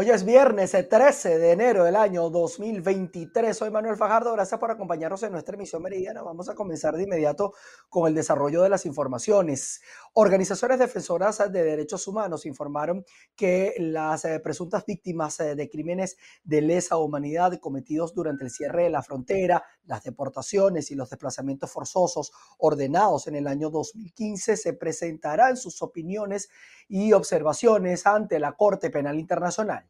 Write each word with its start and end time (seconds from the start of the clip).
Hoy 0.00 0.10
es 0.10 0.24
viernes 0.24 0.70
13 0.70 1.32
eh, 1.32 1.38
de 1.38 1.50
enero 1.50 1.82
del 1.82 1.96
año 1.96 2.30
2023. 2.30 3.56
Soy 3.56 3.68
Manuel 3.72 3.96
Fajardo. 3.96 4.32
Gracias 4.32 4.60
por 4.60 4.70
acompañarnos 4.70 5.24
en 5.24 5.32
nuestra 5.32 5.56
emisión 5.56 5.82
meridiana. 5.82 6.22
Vamos 6.22 6.48
a 6.48 6.54
comenzar 6.54 6.96
de 6.96 7.02
inmediato 7.02 7.52
con 7.88 8.06
el 8.06 8.14
desarrollo 8.14 8.62
de 8.62 8.68
las 8.68 8.86
informaciones. 8.86 9.80
Organizaciones 10.12 10.78
defensoras 10.78 11.38
de 11.50 11.64
derechos 11.64 12.06
humanos 12.06 12.46
informaron 12.46 13.04
que 13.34 13.74
las 13.78 14.24
eh, 14.24 14.38
presuntas 14.38 14.86
víctimas 14.86 15.40
eh, 15.40 15.56
de 15.56 15.68
crímenes 15.68 16.16
de 16.44 16.62
lesa 16.62 16.96
humanidad 16.96 17.58
cometidos 17.58 18.14
durante 18.14 18.44
el 18.44 18.52
cierre 18.52 18.84
de 18.84 18.90
la 18.90 19.02
frontera, 19.02 19.64
las 19.82 20.04
deportaciones 20.04 20.92
y 20.92 20.94
los 20.94 21.10
desplazamientos 21.10 21.72
forzosos 21.72 22.30
ordenados 22.58 23.26
en 23.26 23.34
el 23.34 23.48
año 23.48 23.68
2015 23.68 24.56
se 24.56 24.74
presentarán 24.74 25.56
sus 25.56 25.82
opiniones 25.82 26.50
y 26.86 27.12
observaciones 27.14 28.06
ante 28.06 28.38
la 28.38 28.52
Corte 28.52 28.90
Penal 28.90 29.18
Internacional. 29.18 29.87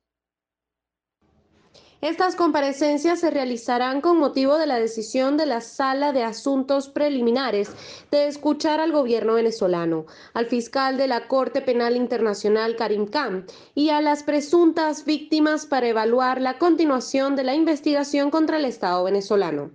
Estas 2.01 2.37
comparecencias 2.37 3.19
se 3.19 3.29
realizarán 3.29 4.01
con 4.01 4.19
motivo 4.19 4.57
de 4.57 4.67
la 4.67 4.79
decisión 4.79 5.37
de 5.37 5.47
la 5.47 5.61
Sala 5.61 6.13
de 6.13 6.23
Asuntos 6.23 6.89
Preliminares 6.89 7.73
de 8.13 8.29
escuchar 8.29 8.79
al 8.79 8.93
gobierno 8.93 9.35
venezolano, 9.35 10.07
al 10.33 10.47
fiscal 10.47 10.97
de 10.97 11.09
la 11.09 11.27
Corte 11.27 11.61
Penal 11.61 11.97
Internacional 11.97 12.77
Karim 12.77 13.07
Khan 13.07 13.47
y 13.75 13.89
a 13.89 14.01
las 14.01 14.23
presuntas 14.23 15.05
víctimas 15.07 15.67
para 15.67 15.89
evaluar 15.89 16.41
la 16.41 16.57
continuación 16.59 17.35
de 17.35 17.43
la 17.43 17.57
investigación 17.57 18.31
contra 18.31 18.59
el 18.59 18.65
Estado 18.65 19.03
venezolano. 19.03 19.73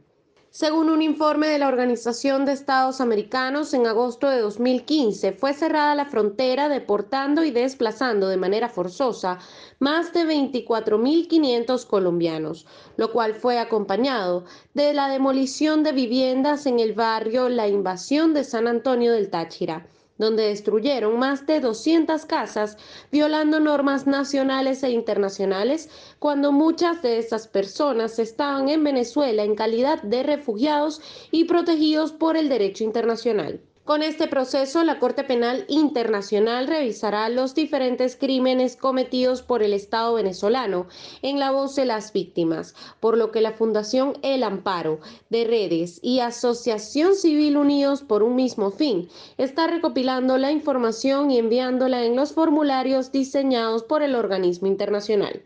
Según 0.55 0.91
un 0.91 1.02
informe 1.02 1.48
de 1.48 1.57
la 1.57 1.67
Organización 1.67 2.45
de 2.45 2.52
Estados 2.52 3.02
Americanos, 3.02 3.73
en 3.73 3.88
agosto 3.88 4.30
de 4.30 4.38
2015 4.38 5.31
fue 5.31 5.52
cerrada 5.52 5.95
la 5.95 6.05
frontera 6.05 6.70
deportando 6.70 7.43
y 7.43 7.49
desplazando 7.49 8.27
de 8.27 8.38
manera 8.38 8.70
forzosa 8.70 9.39
más 9.79 10.13
de 10.13 10.26
24.500 10.26 11.88
colombianos, 11.88 12.67
lo 12.98 13.12
cual 13.12 13.34
fue 13.34 13.57
acompañado 13.57 14.45
de 14.76 14.93
la 14.93 15.07
demolición 15.07 15.82
de 15.82 15.91
viviendas 15.91 16.67
en 16.67 16.79
el 16.79 16.93
barrio 16.93 17.49
La 17.49 17.67
Invasión 17.67 18.35
de 18.35 18.43
San 18.43 18.67
Antonio 18.67 19.12
del 19.12 19.32
Táchira 19.32 19.88
donde 20.18 20.48
destruyeron 20.48 21.18
más 21.20 21.46
de 21.46 21.60
200 21.60 22.26
casas, 22.26 22.78
violando 23.12 23.60
normas 23.60 24.08
nacionales 24.08 24.84
e 24.84 24.92
internacionales, 24.92 25.90
cuando 26.20 26.52
muchas 26.52 27.02
de 27.02 27.18
esas 27.18 27.48
personas 27.48 28.20
estaban 28.20 28.70
en 28.70 28.84
Venezuela 28.84 29.44
en 29.44 29.56
calidad 29.56 30.02
de 30.04 30.24
refugiados 30.24 31.02
y 31.32 31.46
protegidos 31.46 32.12
por 32.12 32.38
el 32.38 32.50
derecho 32.50 32.84
internacional. 32.84 33.62
Con 33.85 34.01
este 34.01 34.27
proceso, 34.27 34.81
la 34.85 34.98
Corte 34.98 35.26
Penal 35.26 35.65
Internacional 35.67 36.67
revisará 36.67 37.27
los 37.27 37.53
diferentes 37.53 38.15
crímenes 38.15 38.77
cometidos 38.77 39.41
por 39.41 39.62
el 39.62 39.73
Estado 39.73 40.13
venezolano 40.13 40.87
en 41.21 41.37
la 41.37 41.51
voz 41.51 41.76
de 41.76 41.84
las 41.84 42.13
víctimas, 42.13 42.76
por 43.01 43.17
lo 43.17 43.31
que 43.31 43.41
la 43.41 43.51
Fundación 43.51 44.13
El 44.21 44.43
Amparo 44.43 45.01
de 45.29 45.43
Redes 45.43 45.99
y 46.01 46.21
Asociación 46.21 47.15
Civil 47.15 47.57
Unidos 47.57 48.04
por 48.04 48.23
un 48.23 48.35
mismo 48.37 48.71
fin 48.71 49.09
está 49.37 49.67
recopilando 49.67 50.37
la 50.37 50.54
información 50.54 51.29
y 51.29 51.37
enviándola 51.37 52.05
en 52.05 52.15
los 52.15 52.31
formularios 52.31 53.11
diseñados 53.11 53.84
por 53.84 54.01
el 54.01 54.15
organismo 54.15 54.67
internacional. 54.67 55.41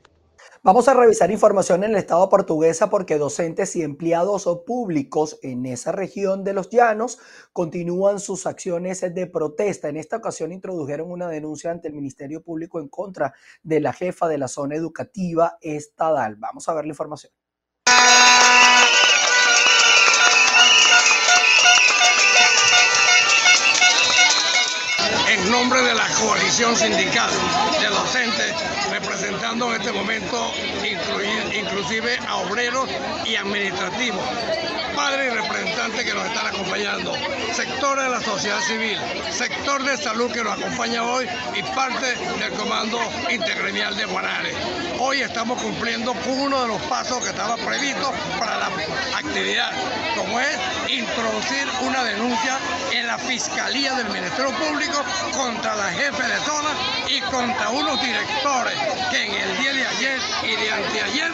Vamos 0.63 0.87
a 0.87 0.95
revisar 0.95 1.29
información 1.29 1.83
en 1.83 1.91
el 1.91 1.97
Estado 1.97 2.27
portuguesa 2.29 2.89
porque 2.89 3.19
docentes 3.19 3.75
y 3.75 3.83
empleados 3.83 4.45
públicos 4.65 5.37
en 5.43 5.65
esa 5.67 5.91
región 5.91 6.43
de 6.43 6.53
los 6.53 6.69
llanos 6.71 7.19
continúan 7.53 8.19
sus 8.19 8.47
acciones 8.47 9.01
de 9.01 9.27
protesta. 9.27 9.87
En 9.87 9.97
esta 9.97 10.17
ocasión 10.17 10.51
introdujeron 10.51 11.11
una 11.11 11.29
denuncia 11.29 11.69
ante 11.69 11.87
el 11.87 11.93
Ministerio 11.93 12.41
Público 12.41 12.79
en 12.79 12.87
contra 12.87 13.33
de 13.61 13.79
la 13.79 13.93
jefa 13.93 14.27
de 14.27 14.39
la 14.39 14.47
zona 14.47 14.75
educativa 14.75 15.57
estatal. 15.61 16.37
Vamos 16.37 16.67
a 16.67 16.73
ver 16.73 16.85
la 16.85 16.91
información. 16.91 17.36
De 25.87 25.95
la 25.95 26.07
coalición 26.19 26.75
sindical 26.75 27.29
de 27.79 27.87
docentes, 27.87 28.53
representando 28.91 29.73
en 29.73 29.79
este 29.79 29.93
momento 29.93 30.51
inclusive 31.53 32.19
a 32.27 32.37
obreros 32.37 32.89
y 33.25 33.37
administrativos, 33.37 34.21
padres 34.97 35.31
y 35.31 35.35
representantes 35.37 36.03
que 36.03 36.13
nos 36.13 36.25
están 36.25 36.47
acompañando, 36.47 37.13
sectores 37.53 38.03
de 38.03 38.09
la 38.09 38.19
sociedad 38.19 38.59
civil, 38.59 38.97
sector 39.31 39.81
de 39.85 39.95
salud 39.95 40.29
que 40.29 40.43
nos 40.43 40.59
acompaña 40.59 41.03
hoy 41.05 41.25
y 41.55 41.63
parte 41.63 42.15
del 42.37 42.51
comando 42.53 42.99
intergremial 43.29 43.95
de 43.95 44.05
Guanare. 44.05 44.53
Hoy 44.99 45.21
estamos 45.21 45.61
cumpliendo 45.61 46.13
con 46.15 46.37
uno 46.37 46.63
de 46.63 46.67
los 46.67 46.81
pasos 46.83 47.23
que 47.23 47.29
estaba 47.29 47.55
previsto 47.55 48.11
para 48.37 48.57
la 48.57 48.67
actividad, 49.15 49.71
como 50.17 50.37
es 50.37 50.57
introducir 50.89 51.65
una 51.83 52.03
denuncia 52.03 52.57
la 53.07 53.17
Fiscalía 53.17 53.93
del 53.93 54.09
Ministerio 54.09 54.51
Público 54.51 55.01
contra 55.31 55.75
la 55.77 55.89
jefe 55.91 56.23
de 56.23 56.39
zona 56.41 56.69
y 57.07 57.21
contra 57.21 57.69
unos 57.69 58.01
directores 58.01 58.77
que 59.09 59.25
en 59.25 59.33
el 59.33 59.57
día 59.57 59.73
de 59.73 59.87
ayer 59.87 60.19
y 60.43 60.55
de 60.57 60.71
anteayer 60.73 61.31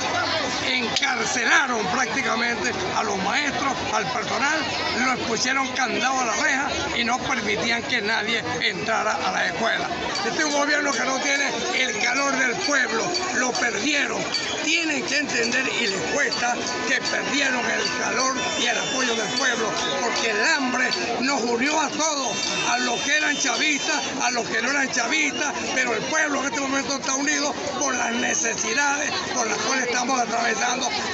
encarcelaron 0.67 1.85
prácticamente 1.87 2.71
a 2.95 3.03
los 3.03 3.17
maestros, 3.23 3.73
al 3.93 4.05
personal, 4.11 4.59
los 5.05 5.19
pusieron 5.27 5.67
candado 5.69 6.19
a 6.19 6.25
la 6.25 6.33
reja 6.33 6.69
y 6.97 7.03
no 7.03 7.17
permitían 7.19 7.83
que 7.83 8.01
nadie 8.01 8.43
entrara 8.61 9.13
a 9.13 9.31
la 9.31 9.47
escuela. 9.47 9.89
Este 10.25 10.39
es 10.39 10.45
un 10.45 10.53
gobierno 10.53 10.91
que 10.91 11.03
no 11.03 11.19
tiene 11.19 11.49
el 11.79 11.99
calor 11.99 12.35
del 12.37 12.55
pueblo, 12.65 13.03
lo 13.35 13.51
perdieron. 13.51 14.21
Tienen 14.63 15.05
que 15.05 15.17
entender 15.17 15.65
y 15.81 15.87
les 15.87 16.01
cuesta 16.13 16.55
que 16.87 17.01
perdieron 17.01 17.59
el 17.59 17.99
calor 17.99 18.35
y 18.61 18.65
el 18.65 18.77
apoyo 18.77 19.15
del 19.15 19.27
pueblo, 19.37 19.71
porque 20.01 20.31
el 20.31 20.45
hambre 20.55 20.89
nos 21.21 21.41
unió 21.41 21.79
a 21.79 21.89
todos, 21.89 22.37
a 22.69 22.77
los 22.79 22.99
que 23.01 23.17
eran 23.17 23.37
chavistas, 23.37 24.01
a 24.21 24.31
los 24.31 24.47
que 24.47 24.61
no 24.61 24.71
eran 24.71 24.89
chavistas, 24.91 25.53
pero 25.75 25.93
el 25.93 26.01
pueblo 26.03 26.39
en 26.39 26.45
este 26.45 26.61
momento 26.61 26.95
está 26.95 27.15
unido 27.15 27.53
por 27.79 27.93
las 27.95 28.13
necesidades 28.13 29.11
por 29.33 29.47
las 29.47 29.57
cuales 29.59 29.87
estamos 29.87 30.19
atravesando 30.19 30.52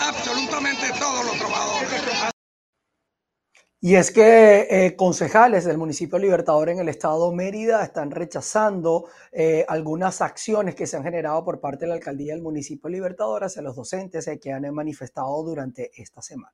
absolutamente 0.02 0.88
todos 1.00 1.26
los 1.26 1.38
trabajadores. 1.38 2.30
Y 3.82 3.96
es 3.96 4.12
que 4.12 4.68
eh, 4.70 4.96
concejales 4.98 5.64
del 5.64 5.78
municipio 5.78 6.20
Libertador 6.20 6.68
en 6.68 6.80
el 6.80 6.90
estado 6.90 7.32
Mérida 7.32 7.82
están 7.82 8.12
rechazando 8.12 9.08
eh, 9.32 9.64
algunas 9.70 10.22
acciones 10.22 10.76
que 10.76 10.86
se 10.86 10.98
han 10.98 11.04
generado 11.04 11.46
por 11.46 11.62
parte 11.62 11.86
de 11.86 11.90
la 11.90 11.96
alcaldía 11.96 12.34
del 12.34 12.42
municipio 12.42 12.90
Libertador 12.90 13.46
hacia 13.46 13.62
los 13.62 13.78
docentes 13.78 14.28
eh, 14.28 14.38
que 14.38 14.52
han 14.52 14.70
manifestado 14.74 15.42
durante 15.44 15.92
esta 15.96 16.22
semana. 16.22 16.54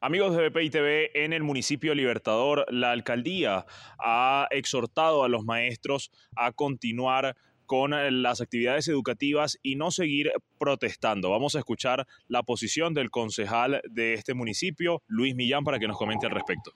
Amigos 0.00 0.34
de 0.34 0.48
BPI 0.48 0.70
TV, 0.70 1.10
en 1.24 1.34
el 1.34 1.42
municipio 1.42 1.94
Libertador, 1.94 2.64
la 2.70 2.90
alcaldía 2.90 3.66
ha 3.98 4.46
exhortado 4.50 5.24
a 5.24 5.28
los 5.28 5.44
maestros 5.44 6.10
a 6.36 6.52
continuar 6.52 7.36
con 7.66 7.94
eh, 7.94 8.10
las 8.10 8.40
actividades 8.40 8.88
educativas 8.88 9.58
y 9.62 9.76
no 9.76 9.90
seguir 9.90 10.32
protestando. 10.58 11.30
Vamos 11.30 11.54
a 11.54 11.58
escuchar 11.58 12.06
la 12.28 12.42
posición 12.42 12.94
del 12.94 13.10
concejal 13.10 13.80
de 13.90 14.14
este 14.14 14.34
municipio, 14.34 15.02
Luis 15.06 15.34
Millán, 15.34 15.64
para 15.64 15.78
que 15.78 15.88
nos 15.88 15.96
comente 15.96 16.26
al 16.26 16.32
respecto. 16.32 16.72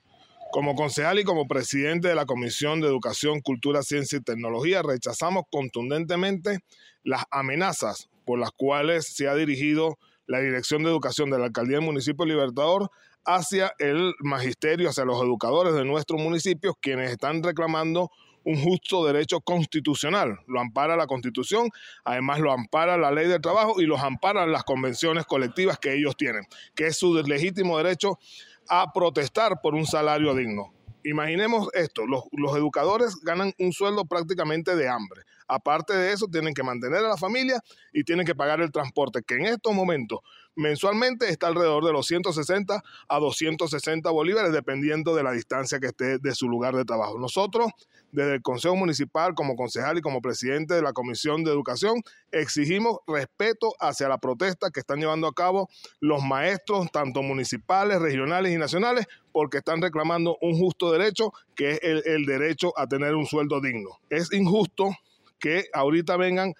Como 0.51 0.75
concejal 0.75 1.19
y 1.19 1.25
como 1.25 1.47
presidente 1.47 2.09
de 2.09 2.15
la 2.15 2.25
Comisión 2.25 2.81
de 2.81 2.89
Educación, 2.89 3.41
Cultura, 3.41 3.83
Ciencia 3.83 4.19
y 4.19 4.23
Tecnología, 4.23 4.83
rechazamos 4.83 5.45
contundentemente 5.51 6.61
las 7.05 7.25
amenazas 7.31 8.09
por 8.25 8.39
las 8.39 8.51
cuales 8.53 9.07
se 9.15 9.29
ha 9.29 9.35
dirigido 9.35 9.99
la 10.27 10.41
Dirección 10.41 10.83
de 10.83 10.91
Educación 10.91 11.31
de 11.31 11.39
la 11.39 11.47
Alcaldía 11.47 11.77
del 11.77 11.87
Municipio 11.87 12.25
Libertador 12.25 12.91
hacia 13.25 13.75
el 13.79 14.15
magisterio, 14.21 14.89
hacia 14.89 15.05
los 15.05 15.21
educadores 15.23 15.75
de 15.75 15.85
nuestros 15.85 16.21
municipios, 16.21 16.75
quienes 16.81 17.11
están 17.11 17.43
reclamando 17.43 18.11
un 18.49 18.57
justo 18.63 19.05
derecho 19.05 19.41
constitucional. 19.41 20.39
Lo 20.47 20.59
ampara 20.59 20.97
la 20.97 21.07
Constitución, 21.07 21.69
además 22.03 22.41
lo 22.41 22.51
ampara 22.51 22.97
la 22.97 23.11
ley 23.11 23.29
del 23.29 23.43
trabajo 23.43 23.79
y 23.79 23.85
los 23.85 24.01
amparan 24.01 24.51
las 24.51 24.65
convenciones 24.65 25.27
colectivas 25.27 25.79
que 25.79 25.93
ellos 25.93 26.17
tienen, 26.17 26.47
que 26.75 26.87
es 26.87 26.97
su 26.97 27.15
legítimo 27.15 27.77
derecho 27.77 28.19
a 28.67 28.91
protestar 28.95 29.61
por 29.63 29.75
un 29.75 29.87
salario 29.87 30.35
digno. 30.35 30.73
Imaginemos 31.05 31.69
esto, 31.75 32.07
los, 32.07 32.25
los 32.33 32.57
educadores 32.57 33.17
ganan 33.23 33.53
un 33.59 33.73
sueldo 33.73 34.07
prácticamente 34.07 34.77
de 34.77 34.89
hambre. 34.89 35.23
Aparte 35.49 35.97
de 35.97 36.13
eso, 36.13 36.29
tienen 36.29 36.55
que 36.55 36.63
mantener 36.63 36.99
a 37.05 37.09
la 37.09 37.17
familia 37.17 37.61
y 37.93 38.05
tienen 38.05 38.27
que 38.27 38.35
pagar 38.35 38.61
el 38.61 38.71
transporte, 38.71 39.23
que 39.27 39.35
en 39.35 39.47
estos 39.47 39.75
momentos 39.75 40.21
mensualmente 40.59 41.29
está 41.29 41.47
alrededor 41.47 41.85
de 41.85 41.93
los 41.93 42.07
160 42.07 42.83
a 43.09 43.19
260 43.19 44.11
bolívares, 44.11 44.53
dependiendo 44.53 45.15
de 45.15 45.23
la 45.23 45.33
distancia 45.33 45.79
que 45.79 45.87
esté 45.87 46.19
de 46.19 46.35
su 46.35 46.49
lugar 46.49 46.75
de 46.75 46.85
trabajo. 46.85 47.19
Nosotros, 47.19 47.71
desde 48.11 48.35
el 48.35 48.43
Consejo 48.43 48.75
Municipal, 48.75 49.35
como 49.35 49.55
concejal 49.55 49.99
y 49.99 50.01
como 50.01 50.21
presidente 50.21 50.75
de 50.75 50.83
la 50.83 50.93
Comisión 50.93 51.45
de 51.45 51.53
Educación, 51.53 52.03
exigimos 52.33 52.99
respeto 53.07 53.73
hacia 53.79 54.09
la 54.09 54.19
protesta 54.19 54.71
que 54.71 54.81
están 54.81 54.99
llevando 54.99 55.29
a 55.29 55.33
cabo 55.33 55.69
los 56.01 56.23
maestros, 56.25 56.91
tanto 56.91 57.23
municipales, 57.23 58.01
regionales 58.01 58.53
y 58.53 58.59
nacionales, 58.59 59.07
porque 59.31 59.59
están 59.59 59.81
reclamando 59.81 60.37
un 60.41 60.59
justo 60.59 60.91
derecho, 60.91 61.33
que 61.55 61.73
es 61.73 61.81
el, 61.83 62.03
el 62.05 62.27
derecho 62.27 62.77
a 62.77 62.89
tener 62.89 63.15
un 63.15 63.27
sueldo 63.27 63.61
digno. 63.61 63.91
Es 64.11 64.33
injusto 64.33 64.91
que 65.39 65.67
ahorita 65.73 66.17
vengan 66.17 66.55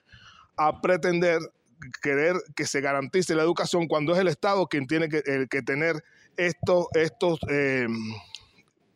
a 0.57 0.81
pretender 0.81 1.41
querer 2.03 2.37
que 2.57 2.67
se 2.67 2.81
garantice 2.81 3.35
la 3.35 3.43
educación 3.43 3.87
cuando 3.87 4.13
es 4.13 4.19
el 4.19 4.29
Estado 4.29 4.67
quien 4.67 4.87
tiene 4.87 5.09
que, 5.09 5.63
tener 5.63 6.03
estos, 6.37 6.87
estos 6.95 7.39
eh, 7.49 7.87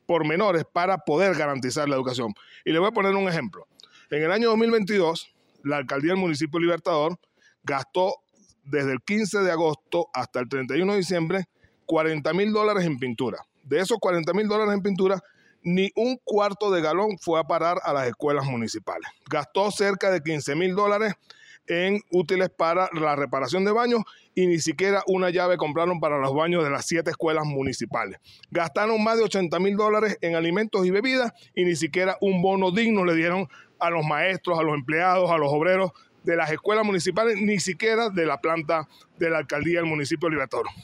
pormenores 0.07 0.65
para 0.65 0.99
poder 0.99 1.37
garantizar 1.37 1.89
la 1.89 1.97
educación. 1.97 2.35
Y 2.65 2.73
le 2.73 2.79
voy 2.79 2.89
a 2.89 2.93
poner 2.93 3.15
un 3.15 3.29
ejemplo. 3.29 3.67
En 4.11 4.23
el 4.23 4.33
año 4.33 4.51
2022, 4.51 5.33
la 5.65 5.79
alcaldía 5.79 6.13
del 6.13 6.21
municipio 6.21 6.61
Libertador 6.61 7.19
gastó 7.63 8.17
desde 8.65 8.93
el 8.93 9.01
15 9.01 9.41
de 9.41 9.51
agosto 9.51 10.09
hasta 10.13 10.41
el 10.41 10.49
31 10.49 10.93
de 10.93 10.99
diciembre 10.99 11.45
40 11.87 12.33
mil 12.35 12.53
dólares 12.53 12.85
en 12.85 12.99
pintura. 12.99 13.39
De 13.65 13.79
esos 13.81 13.99
40 13.99 14.33
mil 14.35 14.49
dólares 14.49 14.75
en 14.75 14.83
pintura, 14.83 15.23
ni 15.63 15.91
un 15.95 16.19
cuarto 16.25 16.71
de 16.71 16.81
galón 16.81 17.19
fue 17.19 17.41
a 17.41 17.45
parar 17.45 17.79
a 17.85 17.93
las 17.93 18.07
escuelas 18.07 18.47
municipales. 18.47 19.09
Gastó 19.31 19.71
cerca 19.71 20.11
de 20.11 20.23
15 20.23 20.55
mil 20.55 20.75
dólares 20.75 21.15
en 21.67 22.01
útiles 22.11 22.51
para 22.51 22.91
la 22.93 23.15
reparación 23.17 23.65
de 23.65 23.73
baños 23.73 24.03
y 24.35 24.47
ni 24.47 24.59
siquiera 24.59 25.03
una 25.07 25.31
llave 25.31 25.57
compraron 25.57 26.01
para 26.01 26.19
los 26.19 26.35
baños 26.35 26.65
de 26.65 26.71
las 26.71 26.87
siete 26.87 27.11
escuelas 27.11 27.45
municipales. 27.47 28.19
Gastaron 28.51 29.03
más 29.03 29.19
de 29.19 29.25
80 29.25 29.59
mil 29.61 29.77
dólares 29.77 30.19
en 30.21 30.35
alimentos 30.35 30.85
y 30.87 30.91
bebidas 30.91 31.33
y 31.55 31.65
ni 31.65 31.77
siquiera 31.77 32.17
un 32.21 32.43
bono 32.43 32.71
digno 32.71 33.05
le 33.05 33.15
dieron 33.15 33.49
a 33.79 33.91
los 33.91 34.05
maestros, 34.05 34.59
a 34.59 34.63
los 34.63 34.75
empleados, 34.75 35.31
a 35.31 35.39
los 35.39 35.53
obreros 35.53 35.93
de 36.25 36.37
las 36.37 36.51
escuelas 36.51 36.85
municipales, 36.85 37.37
ni 37.41 37.59
siquiera 37.59 38.11
de 38.11 38.27
la 38.27 38.41
planta 38.41 38.89
de 39.19 39.31
la 39.31 39.39
alcaldía 39.39 39.81
del 39.81 39.89
municipio 39.89 40.29
de. 40.29 40.39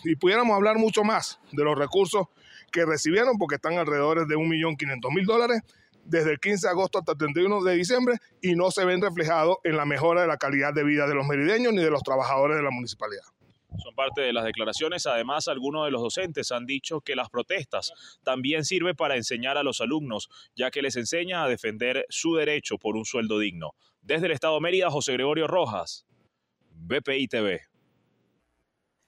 Y 0.05 0.17
pudiéramos 0.17 0.55
hablar 0.55 0.77
mucho 0.77 1.05
más 1.05 1.41
de 1.53 1.65
los 1.65 1.79
recursos 1.79 2.27
que 2.71 2.85
recibieron, 2.85 3.39
porque 3.39 3.57
están 3.57 3.79
alrededor 3.79 4.27
de 4.27 4.37
1.500.000 4.37 5.27
dólares, 5.27 5.63
desde 6.05 6.33
el 6.33 6.41
15 6.41 6.67
de 6.67 6.71
agosto 6.71 6.99
hasta 6.99 7.13
el 7.13 7.19
31 7.19 7.63
de 7.63 7.75
diciembre 7.75 8.17
y 8.41 8.55
no 8.55 8.71
se 8.71 8.85
ven 8.85 9.03
reflejados 9.03 9.59
en 9.63 9.77
la 9.77 9.85
mejora 9.85 10.23
de 10.23 10.27
la 10.27 10.39
calidad 10.39 10.73
de 10.73 10.83
vida 10.83 11.07
de 11.07 11.15
los 11.15 11.27
merideños 11.27 11.73
ni 11.75 11.83
de 11.83 11.91
los 11.91 12.03
trabajadores 12.03 12.57
de 12.57 12.63
la 12.63 12.71
municipalidad. 12.71 13.25
Son 13.83 13.95
parte 13.95 14.23
de 14.23 14.33
las 14.33 14.45
declaraciones. 14.45 15.07
Además, 15.07 15.47
algunos 15.47 15.85
de 15.85 15.91
los 15.91 16.01
docentes 16.01 16.51
han 16.51 16.65
dicho 16.65 17.03
que 17.03 17.15
las 17.15 17.29
protestas 17.29 17.93
también 18.25 18.65
sirven 18.65 18.97
para 18.97 19.17
enseñar 19.17 19.59
a 19.59 19.63
los 19.63 19.83
alumnos, 19.83 20.31
ya 20.57 20.71
que 20.71 20.81
les 20.81 20.97
enseña 20.97 21.45
a 21.45 21.49
defender 21.49 22.07
su 22.09 22.35
derecho 22.35 22.79
por 22.79 22.97
un 22.97 23.05
sueldo 23.05 23.39
digno. 23.39 23.75
Desde 24.03 24.27
el 24.27 24.33
Estado 24.33 24.55
de 24.55 24.61
Mérida, 24.61 24.91
José 24.91 25.13
Gregorio 25.13 25.47
Rojas, 25.47 26.07
BPI 26.71 27.29
TV. 27.29 27.61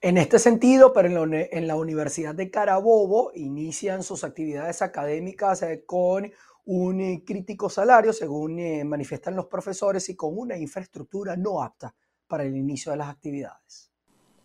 En 0.03 0.17
este 0.17 0.39
sentido, 0.39 0.93
pero 0.93 1.07
en 1.31 1.67
la, 1.67 1.75
Universidad 1.75 2.33
de 2.33 2.49
Carabobo 2.49 3.31
inician 3.35 4.01
sus 4.01 4.23
actividades 4.23 4.81
académicas 4.81 5.61
eh, 5.61 5.83
con 5.85 6.31
un 6.65 7.01
eh, 7.01 7.23
crítico 7.25 7.69
salario, 7.69 8.11
según 8.11 8.57
eh, 8.57 8.83
manifiestan 8.83 9.35
los 9.35 9.45
profesores, 9.45 10.09
y 10.09 10.15
con 10.15 10.37
una 10.37 10.57
infraestructura 10.57 11.35
no 11.35 11.61
apta 11.61 11.93
para 12.27 12.43
el 12.43 12.55
inicio 12.57 12.91
de 12.91 12.97
las 12.97 13.09
actividades. 13.09 13.90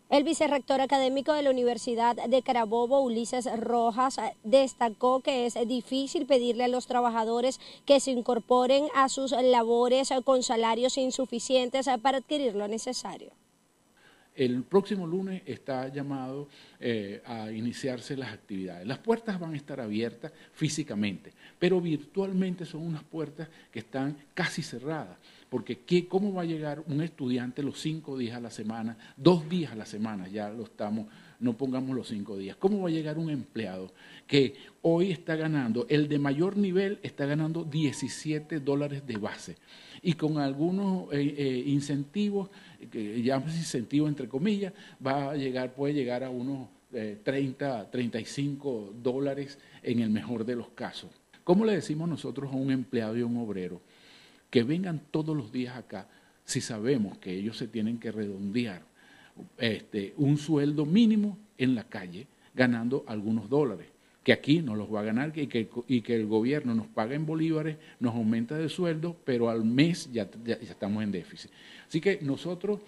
El 0.09 0.23
vicerrector 0.23 0.81
académico 0.81 1.33
de 1.33 1.43
la 1.43 1.51
Universidad 1.51 2.15
de 2.15 2.43
Carabobo, 2.43 3.01
Ulises 3.01 3.49
Rojas, 3.59 4.19
destacó 4.45 5.19
que 5.19 5.47
es 5.47 5.55
difícil 5.67 6.27
pedirle 6.27 6.63
a 6.63 6.69
los 6.69 6.87
trabajadores 6.87 7.59
que 7.85 7.99
se 7.99 8.13
incorporen 8.13 8.85
a 8.95 9.09
sus 9.09 9.33
labores 9.33 10.11
con 10.25 10.45
salarios 10.45 10.97
insuficientes 10.97 11.89
para 12.03 12.19
adquirir 12.19 12.55
lo 12.55 12.69
necesario. 12.69 13.33
El 14.37 14.63
próximo 14.63 15.09
lunes 15.09 15.43
está 15.45 15.89
llamado 15.89 16.49
eh, 16.79 17.21
a 17.25 17.51
iniciarse 17.51 18.17
las 18.17 18.33
actividades. 18.33 18.87
Las 18.87 18.99
puertas 18.99 19.41
van 19.41 19.55
a 19.55 19.57
estar 19.57 19.81
abiertas 19.81 20.31
físicamente, 20.53 21.33
pero 21.59 21.81
virtualmente 21.81 22.65
son 22.65 22.87
unas 22.87 23.03
puertas 23.03 23.49
que 23.73 23.81
están 23.81 24.17
casi 24.35 24.63
cerradas. 24.63 25.17
Porque 25.49 25.81
¿qué, 25.81 26.09
¿cómo 26.09 26.35
va 26.35 26.43
a 26.43 26.47
llegar 26.47 26.83
un 26.87 27.03
estudiante 27.03 27.63
los 27.63 27.81
cinco 27.81 28.19
días 28.19 28.37
a 28.37 28.41
la 28.41 28.51
semana, 28.51 28.99
dos 29.17 29.49
días 29.49 29.73
a 29.73 29.77
la 29.77 29.87
semana, 29.87 30.29
ya 30.29 30.51
lo 30.51 30.65
estamos, 30.65 31.07
no 31.41 31.57
pongamos 31.57 31.95
los 31.95 32.09
cinco 32.09 32.37
días? 32.37 32.57
¿Cómo 32.57 32.83
va 32.83 32.89
a 32.89 32.93
llegar 32.93 33.19
un 33.19 33.31
empleado 33.31 33.93
que 34.27 34.55
hoy 34.83 35.13
está 35.13 35.37
ganando, 35.37 35.87
el 35.89 36.09
de 36.09 36.19
mayor 36.19 36.57
nivel 36.57 36.99
está 37.03 37.27
ganando 37.27 37.65
17 37.65 38.61
dólares 38.61 39.07
de 39.07 39.17
base? 39.17 39.57
y 40.03 40.13
con 40.13 40.39
algunos 40.39 41.13
eh, 41.13 41.35
eh, 41.37 41.65
incentivos, 41.67 42.49
que 42.93 43.23
llamamos 43.23 43.57
incentivos 43.57 44.09
entre 44.09 44.29
comillas, 44.29 44.73
va 45.05 45.33
a 45.33 45.35
llegar, 45.35 45.75
puede 45.75 45.95
llegar 45.95 46.23
a 46.23 46.31
unos 46.31 46.69
30, 46.91 47.83
eh, 47.83 47.87
35 47.91 48.95
dólares 49.03 49.59
en 49.83 49.99
el 49.99 50.11
mejor 50.11 50.45
de 50.45 50.55
los 50.55 50.69
casos. 50.69 51.11
¿Cómo 51.43 51.65
le 51.65 51.75
decimos 51.75 52.09
nosotros 52.09 52.53
a 52.53 52.57
un 52.57 52.71
empleado 52.71 53.17
y 53.17 53.23
a 53.23 53.27
un 53.27 53.37
obrero 53.37 53.81
que 54.57 54.63
vengan 54.63 55.03
todos 55.11 55.37
los 55.37 55.53
días 55.53 55.77
acá 55.77 56.09
si 56.47 56.63
sabemos 56.63 57.19
que 57.19 57.31
ellos 57.31 57.59
se 57.59 57.69
tienen 57.69 57.99
que 57.99 58.11
redondear 58.11 58.81
este, 59.59 60.15
un 60.17 60.39
sueldo 60.39 60.87
mínimo 60.87 61.37
en 61.59 61.75
la 61.75 61.85
calle 61.85 62.27
ganando 62.55 63.05
algunos 63.07 63.51
dólares? 63.51 63.89
que 64.25 64.33
aquí 64.33 64.63
no 64.63 64.75
los 64.75 64.93
va 64.93 65.01
a 65.01 65.03
ganar 65.03 65.37
y 65.37 65.47
que, 65.47 65.69
y 65.89 66.01
que 66.01 66.17
el 66.17 66.27
gobierno 66.27 66.75
nos 66.75 66.87
paga 66.87 67.15
en 67.15 67.27
bolívares, 67.27 67.77
nos 68.01 68.15
aumenta 68.15 68.57
de 68.57 68.71
sueldo, 68.71 69.15
pero 69.27 69.51
al 69.51 69.63
mes 69.63 70.11
ya, 70.11 70.27
estamos 70.63 71.05
en 71.05 71.13
déficit. 71.13 71.51
Así 71.87 72.01
que 72.01 72.19
nosotros 72.23 72.81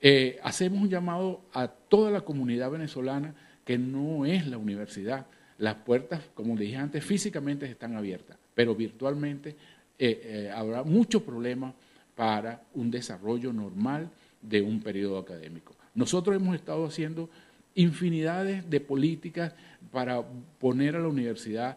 eh, 0.00 0.38
hacemos 0.44 0.80
un 0.80 0.88
llamado 0.88 1.42
a 1.52 1.66
toda 1.66 2.12
la 2.12 2.20
comunidad 2.20 2.70
venezolana 2.70 3.34
que 3.64 3.78
no 3.78 4.26
es 4.26 4.46
la 4.46 4.58
universidad. 4.58 5.26
Las 5.58 5.74
puertas, 5.74 6.22
como 6.34 6.56
dije 6.56 6.76
antes, 6.76 7.04
físicamente 7.04 7.66
están 7.66 7.96
abiertas, 7.96 8.38
pero 8.54 8.76
virtualmente 8.76 9.56
eh, 9.98 10.20
eh, 10.24 10.52
habrá 10.54 10.82
muchos 10.82 11.22
problemas 11.22 11.74
para 12.14 12.62
un 12.74 12.90
desarrollo 12.90 13.52
normal 13.52 14.10
de 14.42 14.62
un 14.62 14.80
periodo 14.80 15.18
académico. 15.18 15.74
Nosotros 15.94 16.36
hemos 16.36 16.54
estado 16.54 16.84
haciendo 16.86 17.30
infinidades 17.74 18.68
de 18.68 18.80
políticas 18.80 19.54
para 19.90 20.22
poner 20.58 20.96
a 20.96 21.00
la 21.00 21.08
universidad 21.08 21.76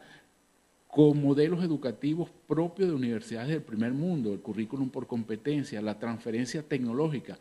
con 0.88 1.22
modelos 1.22 1.64
educativos 1.64 2.30
propios 2.48 2.90
de 2.90 2.96
universidades 2.96 3.50
del 3.50 3.62
primer 3.62 3.92
mundo, 3.92 4.34
el 4.34 4.40
currículum 4.40 4.90
por 4.90 5.06
competencia, 5.06 5.82
la 5.82 6.00
transferencia 6.00 6.64
tecnológica. 6.64 7.38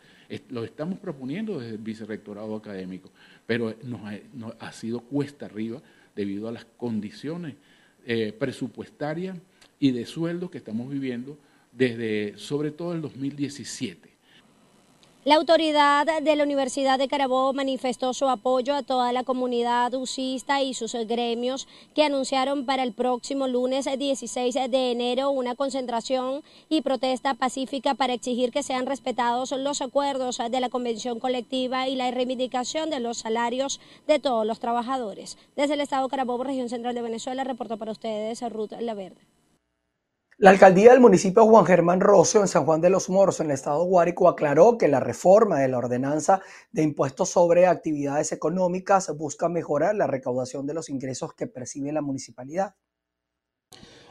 Lo 0.51 0.65
estamos 0.65 0.99
proponiendo 0.99 1.59
desde 1.59 1.77
el 1.77 1.79
vicerrectorado 1.79 2.55
académico, 2.57 3.11
pero 3.47 3.75
nos 3.83 4.01
ha, 4.59 4.73
sido 4.73 5.01
cuesta 5.01 5.47
arriba 5.47 5.81
debido 6.15 6.49
a 6.49 6.53
las 6.53 6.67
condiciones 6.77 7.55
eh, 8.05 8.35
presupuestarias 8.39 9.39
y 9.79 9.93
de 9.93 10.07
sueldo 10.07 10.51
que 10.51 10.59
estamos 10.59 10.89
viviendo 10.89 11.39
desde 11.73 12.39
sobre 12.39 12.71
todo 12.71 12.93
el 12.93 13.03
2017. 13.03 14.17
La 15.27 15.35
autoridad 15.35 16.07
de 16.23 16.37
la 16.37 16.45
Universidad 16.45 17.01
de 17.01 17.09
Carabobo 17.09 17.53
manifestó 17.53 18.15
su 18.15 18.29
apoyo 18.29 18.77
a 18.77 18.85
toda 18.85 19.13
la 19.13 19.25
comunidad 19.25 19.93
usista 19.95 20.63
y 20.63 20.73
sus 20.73 20.95
gremios 20.95 21.67
que 21.97 22.05
anunciaron 22.05 22.65
para 22.65 22.85
el 22.85 22.93
próximo 22.93 23.49
lunes 23.49 23.87
16 23.87 24.55
de 24.55 24.93
enero 24.93 25.33
una 25.33 25.57
concentración 25.57 26.45
y 26.69 26.83
protesta 26.83 27.35
pacífica 27.35 27.95
para 27.95 28.13
exigir 28.13 28.53
que 28.53 28.63
sean 28.63 28.87
respetados 28.87 29.51
los 29.51 29.83
acuerdos 29.83 30.39
de 30.49 30.61
la 30.61 30.69
convención 30.69 31.19
colectiva 31.19 31.89
y 31.89 31.97
la 31.97 32.09
reivindicación 32.13 32.89
de 32.89 33.01
los 33.01 33.19
salarios 33.19 33.81
de 34.07 34.21
todos 34.21 34.47
los 34.47 34.61
trabajadores. 34.61 35.39
Desde 35.57 35.75
el 35.75 35.81
Estado 35.81 36.09
Carabobo, 36.09 36.45
región 36.45 36.69
central 36.69 36.95
de 36.95 37.03
Venezuela, 37.03 37.43
reportó 37.43 37.79
para 37.79 37.91
ustedes 37.91 38.43
Ruth 38.49 38.75
Laverde. 38.79 39.36
La 40.39 40.51
alcaldía 40.51 40.91
del 40.91 41.01
municipio 41.01 41.47
Juan 41.47 41.65
Germán 41.65 41.99
Rocio 41.99 42.43
en 42.43 42.49
San 42.49 42.67
Juan 42.67 42.83
de 42.83 42.91
los 42.91 43.09
Moros, 43.09 43.41
en 43.41 43.47
el 43.47 43.53
estado 43.53 43.83
Guárico, 43.85 44.29
aclaró 44.29 44.77
que 44.77 44.87
la 44.87 45.01
reforma 45.01 45.61
de 45.61 45.69
la 45.69 45.79
ordenanza 45.79 46.43
de 46.73 46.83
impuestos 46.83 47.31
sobre 47.31 47.67
actividades 47.67 48.33
económicas 48.33 49.17
busca 49.17 49.49
mejorar 49.49 49.95
la 49.95 50.07
recaudación 50.07 50.67
de 50.67 50.75
los 50.75 50.91
ingresos 50.91 51.33
que 51.33 51.47
percibe 51.47 51.91
la 51.91 52.03
municipalidad. 52.03 52.75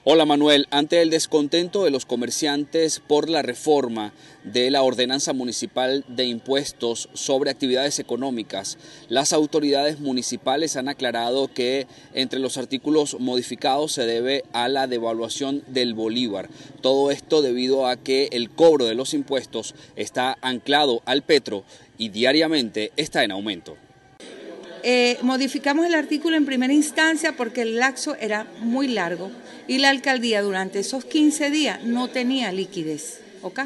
Hola 0.08 0.26
Manuel, 0.26 0.68
ante 0.70 1.02
el 1.02 1.10
descontento 1.10 1.84
de 1.84 1.90
los 1.90 2.06
comerciantes 2.06 3.00
por 3.00 3.28
la 3.28 3.42
reforma 3.42 4.14
de 4.44 4.70
la 4.70 4.84
ordenanza 4.84 5.34
municipal 5.34 6.06
de 6.08 6.26
impuestos 6.26 7.10
sobre 7.14 7.50
actividades 7.50 7.98
económicas, 7.98 8.78
las 9.10 9.34
autoridades 9.34 10.00
municipales 10.00 10.76
han 10.76 10.90
aclarado 10.90 11.52
que 11.52 11.88
entre 12.14 12.38
los 12.38 12.60
artículos 12.60 13.20
modificados 13.20 13.94
se 13.94 14.06
debe 14.06 14.44
a 14.54 14.68
la 14.68 14.86
devaluación 14.86 15.64
del 15.70 15.96
bolívar. 15.96 16.50
Todo 16.82 17.10
esto 17.10 17.42
debido 17.42 17.88
a 17.88 17.98
que 17.98 18.30
el 18.32 18.52
cobro 18.52 18.86
de 18.86 18.94
los 18.94 19.16
impuestos 19.16 19.74
está 19.96 20.38
anclado 20.44 21.02
al 21.06 21.24
petro 21.24 21.64
y 21.98 22.10
diariamente 22.10 22.92
está 22.96 23.24
en 23.24 23.32
aumento. 23.32 23.76
Eh, 24.88 25.18
modificamos 25.24 25.88
el 25.88 25.96
artículo 25.96 26.36
en 26.36 26.46
primera 26.46 26.72
instancia 26.72 27.36
porque 27.36 27.64
el 27.64 27.78
laxo 27.78 28.16
era 28.20 28.46
muy 28.60 28.88
largo 28.88 29.32
y 29.68 29.80
la 29.80 29.90
alcaldía 29.90 30.44
durante 30.44 30.78
esos 30.78 31.06
15 31.06 31.50
días 31.50 31.84
no 31.84 32.08
tenía 32.08 32.52
liquidez. 32.52 33.20
¿ok? 33.42 33.62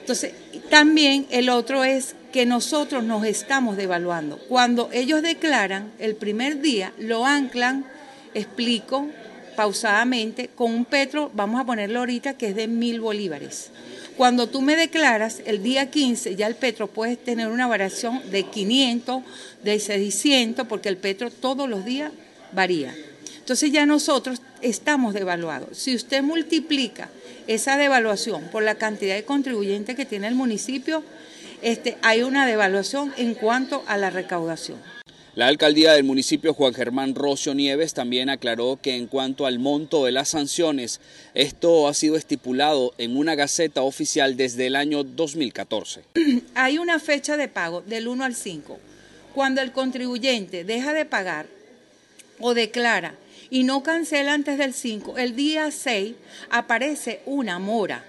Entonces, 0.00 0.34
también 0.68 1.26
el 1.30 1.48
otro 1.48 1.82
es 1.82 2.14
que 2.30 2.44
nosotros 2.44 3.02
nos 3.04 3.24
estamos 3.24 3.78
devaluando. 3.78 4.36
Cuando 4.36 4.90
ellos 4.92 5.22
declaran 5.22 5.92
el 5.98 6.14
primer 6.14 6.60
día, 6.60 6.92
lo 6.98 7.24
anclan, 7.24 7.86
explico 8.34 9.08
pausadamente, 9.56 10.50
con 10.54 10.74
un 10.74 10.84
petro, 10.84 11.30
vamos 11.32 11.58
a 11.58 11.64
ponerlo 11.64 12.00
ahorita, 12.00 12.34
que 12.34 12.48
es 12.48 12.54
de 12.54 12.68
mil 12.68 13.00
bolívares. 13.00 13.70
Cuando 14.16 14.48
tú 14.48 14.62
me 14.62 14.76
declaras 14.76 15.42
el 15.44 15.62
día 15.62 15.90
15, 15.90 16.36
ya 16.36 16.46
el 16.46 16.54
petro 16.54 16.86
puede 16.86 17.16
tener 17.16 17.48
una 17.48 17.66
variación 17.66 18.22
de 18.30 18.44
500, 18.44 19.22
de 19.64 19.80
600, 19.80 20.68
porque 20.68 20.88
el 20.88 20.96
petro 20.96 21.30
todos 21.30 21.68
los 21.68 21.84
días 21.84 22.12
varía. 22.52 22.94
Entonces 23.38 23.72
ya 23.72 23.86
nosotros 23.86 24.40
estamos 24.62 25.14
devaluados. 25.14 25.76
Si 25.76 25.96
usted 25.96 26.22
multiplica 26.22 27.10
esa 27.48 27.76
devaluación 27.76 28.44
por 28.52 28.62
la 28.62 28.76
cantidad 28.76 29.16
de 29.16 29.24
contribuyentes 29.24 29.96
que 29.96 30.06
tiene 30.06 30.28
el 30.28 30.36
municipio, 30.36 31.02
este, 31.60 31.98
hay 32.02 32.22
una 32.22 32.46
devaluación 32.46 33.12
en 33.16 33.34
cuanto 33.34 33.82
a 33.88 33.96
la 33.96 34.10
recaudación. 34.10 34.78
La 35.36 35.48
alcaldía 35.48 35.94
del 35.94 36.04
municipio 36.04 36.54
Juan 36.54 36.74
Germán 36.74 37.16
Rocio 37.16 37.54
Nieves 37.54 37.92
también 37.92 38.30
aclaró 38.30 38.78
que 38.80 38.94
en 38.94 39.08
cuanto 39.08 39.46
al 39.46 39.58
monto 39.58 40.04
de 40.04 40.12
las 40.12 40.28
sanciones, 40.28 41.00
esto 41.34 41.88
ha 41.88 41.94
sido 41.94 42.14
estipulado 42.14 42.94
en 42.98 43.16
una 43.16 43.34
gaceta 43.34 43.82
oficial 43.82 44.36
desde 44.36 44.68
el 44.68 44.76
año 44.76 45.02
2014. 45.02 46.02
Hay 46.54 46.78
una 46.78 47.00
fecha 47.00 47.36
de 47.36 47.48
pago 47.48 47.80
del 47.80 48.06
1 48.06 48.22
al 48.22 48.36
5. 48.36 48.78
Cuando 49.34 49.60
el 49.60 49.72
contribuyente 49.72 50.62
deja 50.62 50.92
de 50.92 51.04
pagar 51.04 51.46
o 52.38 52.54
declara 52.54 53.16
y 53.50 53.64
no 53.64 53.82
cancela 53.82 54.34
antes 54.34 54.56
del 54.56 54.72
5, 54.72 55.18
el 55.18 55.34
día 55.34 55.72
6 55.72 56.14
aparece 56.50 57.22
una 57.26 57.58
mora 57.58 58.04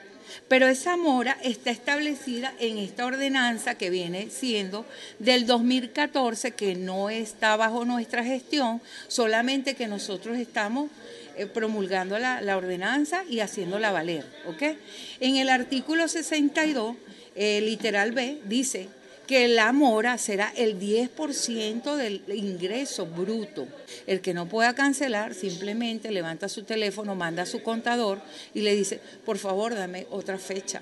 pero 0.48 0.68
esa 0.68 0.98
mora 0.98 1.38
está 1.44 1.72
establecida 1.72 2.54
en 2.60 2.78
esta 2.78 3.06
ordenanza 3.06 3.76
que 3.76 3.90
viene 3.90 4.30
siendo 4.30 4.86
del 5.20 5.46
2014, 5.46 6.52
que 6.52 6.76
no 6.76 7.10
está 7.10 7.56
bajo 7.56 7.86
nuestra 7.86 8.24
gestión, 8.24 8.82
solamente 9.08 9.76
que 9.76 9.88
nosotros 9.88 10.38
estamos 10.38 10.90
eh, 11.38 11.46
promulgando 11.46 12.18
la, 12.20 12.58
ordenanza 12.58 13.24
y 13.30 13.40
haciéndola 13.40 13.92
valer. 13.92 14.26
En 15.20 15.38
el 15.38 15.50
artículo 15.50 16.08
62, 16.08 16.96
eh, 17.36 17.62
literal 17.62 18.12
B, 18.12 18.40
dice 18.46 18.88
que 19.28 19.48
la 19.48 19.72
mora 19.72 20.18
será 20.18 20.54
el 20.56 20.80
10% 20.80 21.96
del 21.96 22.22
ingreso 22.34 23.06
bruto. 23.06 23.68
El 24.08 24.22
que 24.22 24.34
no 24.34 24.48
pueda 24.48 24.74
cancelar 24.76 25.34
simplemente 25.34 26.12
levanta 26.12 26.50
su 26.50 26.64
teléfono, 26.64 27.16
manda 27.16 27.44
a 27.44 27.48
su 27.48 27.62
contador 27.62 28.22
y 28.54 28.62
le 28.62 28.76
dice, 28.76 29.00
por 29.26 29.38
favor, 29.38 29.76
dame 29.76 30.08
otra 30.12 30.38
fecha. 30.38 30.82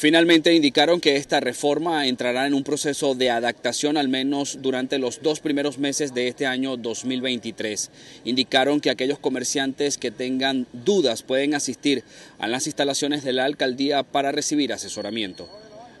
Finalmente 0.00 0.54
indicaron 0.54 0.98
que 0.98 1.16
esta 1.16 1.40
reforma 1.40 2.06
entrará 2.06 2.46
en 2.46 2.54
un 2.54 2.64
proceso 2.64 3.14
de 3.14 3.28
adaptación 3.28 3.98
al 3.98 4.08
menos 4.08 4.58
durante 4.62 4.98
los 4.98 5.20
dos 5.20 5.40
primeros 5.40 5.76
meses 5.76 6.14
de 6.14 6.28
este 6.28 6.46
año 6.46 6.78
2023. 6.78 7.90
Indicaron 8.24 8.80
que 8.80 8.88
aquellos 8.88 9.18
comerciantes 9.18 9.98
que 9.98 10.10
tengan 10.10 10.66
dudas 10.72 11.22
pueden 11.22 11.54
asistir 11.54 12.02
a 12.38 12.48
las 12.48 12.66
instalaciones 12.66 13.24
de 13.24 13.34
la 13.34 13.44
alcaldía 13.44 14.02
para 14.02 14.32
recibir 14.32 14.72
asesoramiento. 14.72 15.46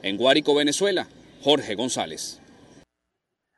En 0.02 0.16
Guárico, 0.16 0.54
Venezuela, 0.54 1.06
Jorge 1.42 1.74
González. 1.74 2.40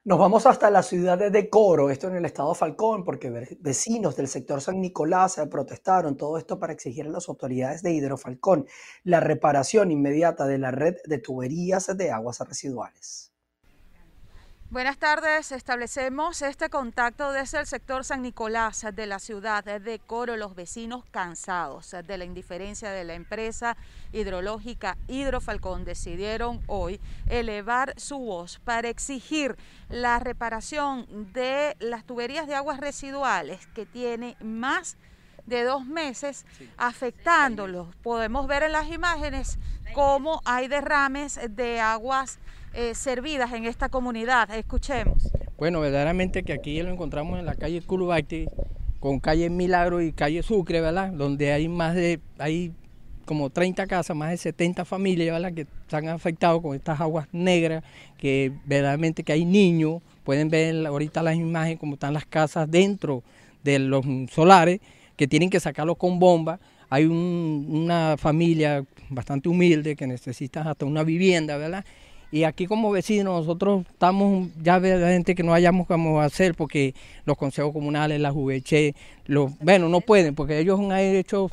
Nos 0.05 0.19
vamos 0.19 0.47
hasta 0.47 0.71
la 0.71 0.83
ciudad 0.83 1.17
de 1.17 1.31
Decoro, 1.31 1.91
esto 1.91 2.09
en 2.09 2.17
el 2.17 2.25
estado 2.25 2.55
Falcón, 2.55 3.05
porque 3.05 3.31
vecinos 3.61 4.17
del 4.17 4.27
sector 4.27 4.61
San 4.61 4.81
Nicolás 4.81 5.41
protestaron 5.51 6.17
todo 6.17 6.39
esto 6.39 6.59
para 6.59 6.73
exigir 6.73 7.07
a 7.07 7.11
las 7.11 7.29
autoridades 7.29 7.83
de 7.83 7.93
Hidrofalcón 7.93 8.67
la 9.05 9.21
reparación 9.21 9.91
inmediata 9.93 10.47
de 10.47 10.59
la 10.59 10.73
red 10.73 10.97
de 11.05 11.19
tuberías 11.19 11.97
de 11.97 12.11
aguas 12.11 12.41
residuales. 12.41 13.32
Buenas 14.73 14.97
tardes, 14.97 15.53
establecemos 15.53 16.41
este 16.41 16.71
contacto 16.71 17.31
desde 17.31 17.61
el 17.61 17.67
sector 17.67 18.05
San 18.05 18.23
Nicolás 18.23 18.87
de 18.95 19.05
la 19.05 19.19
ciudad 19.19 19.63
de 19.63 19.99
Coro, 19.99 20.39
los 20.39 20.55
vecinos 20.55 21.05
cansados 21.11 21.95
de 22.07 22.17
la 22.17 22.25
indiferencia 22.25 22.91
de 22.91 23.05
la 23.05 23.13
empresa 23.13 23.77
hidrológica 24.15 24.97
Hidrofalcón 25.09 25.85
decidieron 25.85 26.63
hoy 26.69 27.03
elevar 27.27 27.93
su 27.99 28.17
voz 28.17 28.61
para 28.61 28.89
exigir 28.89 29.59
la 29.91 30.19
reparación 30.21 31.07
de 31.35 31.77
las 31.79 32.07
tuberías 32.07 32.47
de 32.47 32.55
aguas 32.55 32.81
residuales 32.81 33.67
que 33.75 33.85
tiene 33.85 34.39
más 34.41 34.97
de 35.45 35.65
dos 35.65 35.85
meses 35.85 36.47
afectándolos. 36.79 37.95
Podemos 37.97 38.47
ver 38.47 38.63
en 38.63 38.73
las 38.73 38.89
imágenes 38.89 39.59
cómo 39.93 40.41
hay 40.47 40.67
derrames 40.69 41.39
de 41.51 41.79
aguas 41.79 42.39
eh, 42.75 42.95
servidas 42.95 43.53
en 43.53 43.65
esta 43.65 43.89
comunidad. 43.89 44.51
Escuchemos. 44.55 45.31
Bueno, 45.59 45.81
verdaderamente 45.81 46.43
que 46.43 46.53
aquí 46.53 46.83
lo 46.83 46.91
encontramos 46.91 47.39
en 47.39 47.47
la 47.47 47.55
calle 47.55 47.83
Culubacti, 47.83 48.47
con 48.99 49.21
calle 49.21 49.51
Milagro 49.51 50.01
y 50.01 50.13
calle 50.13 50.43
Sucre, 50.43 50.81
¿verdad? 50.81 51.13
Donde 51.13 51.53
hay 51.53 51.69
más 51.69 51.95
de, 51.95 52.21
hay 52.39 52.73
como 53.25 53.51
30 53.51 53.87
casas, 53.87 54.17
más 54.17 54.31
de 54.31 54.37
70 54.37 54.85
familias, 54.85 55.33
¿verdad? 55.33 55.55
Que 55.55 55.63
están 55.63 56.09
afectados 56.09 56.63
con 56.63 56.75
estas 56.75 57.01
aguas 57.01 57.29
negras, 57.33 57.85
que 58.19 58.53
verdaderamente 58.65 59.23
que 59.23 59.33
hay 59.33 59.45
niños, 59.45 60.03
pueden 60.25 60.49
ver 60.49 60.87
ahorita 60.87 61.23
las 61.23 61.37
imágenes 61.37 61.79
como 61.79 61.95
están 61.95 62.15
las 62.15 62.27
casas 62.27 62.71
dentro 62.71 63.23
de 63.63 63.79
los 63.79 64.05
solares, 64.31 64.81
que 65.17 65.29
tienen 65.29 65.51
que 65.51 65.61
sacarlos 65.61 65.97
con 65.97 66.19
bomba. 66.19 66.59
Hay 66.91 67.07
una 67.07 68.17
familia 68.19 68.85
bastante 69.09 69.49
humilde 69.49 69.97
que 69.97 70.07
necesita 70.07 70.63
hasta 70.63 70.85
una 70.85 71.05
vivienda, 71.05 71.57
¿verdad? 71.57 71.85
Y 72.33 72.45
aquí 72.45 72.67
como 72.67 72.91
vecinos 72.91 73.41
nosotros 73.41 73.85
estamos 73.91 74.49
ya 74.63 74.81
gente 74.81 75.35
que 75.35 75.43
no 75.43 75.53
hayamos 75.53 75.87
cómo 75.87 76.23
hacer 76.23 76.55
porque 76.55 76.95
los 77.27 77.37
consejos 77.37 77.75
comunales, 77.75 78.19
la 78.21 78.33
los, 79.27 79.59
bueno, 79.59 79.91
no 79.91 80.01
pueden 80.01 80.35
porque 80.35 80.59
ellos 80.59 80.81
han 80.81 80.99
hecho, 80.99 81.51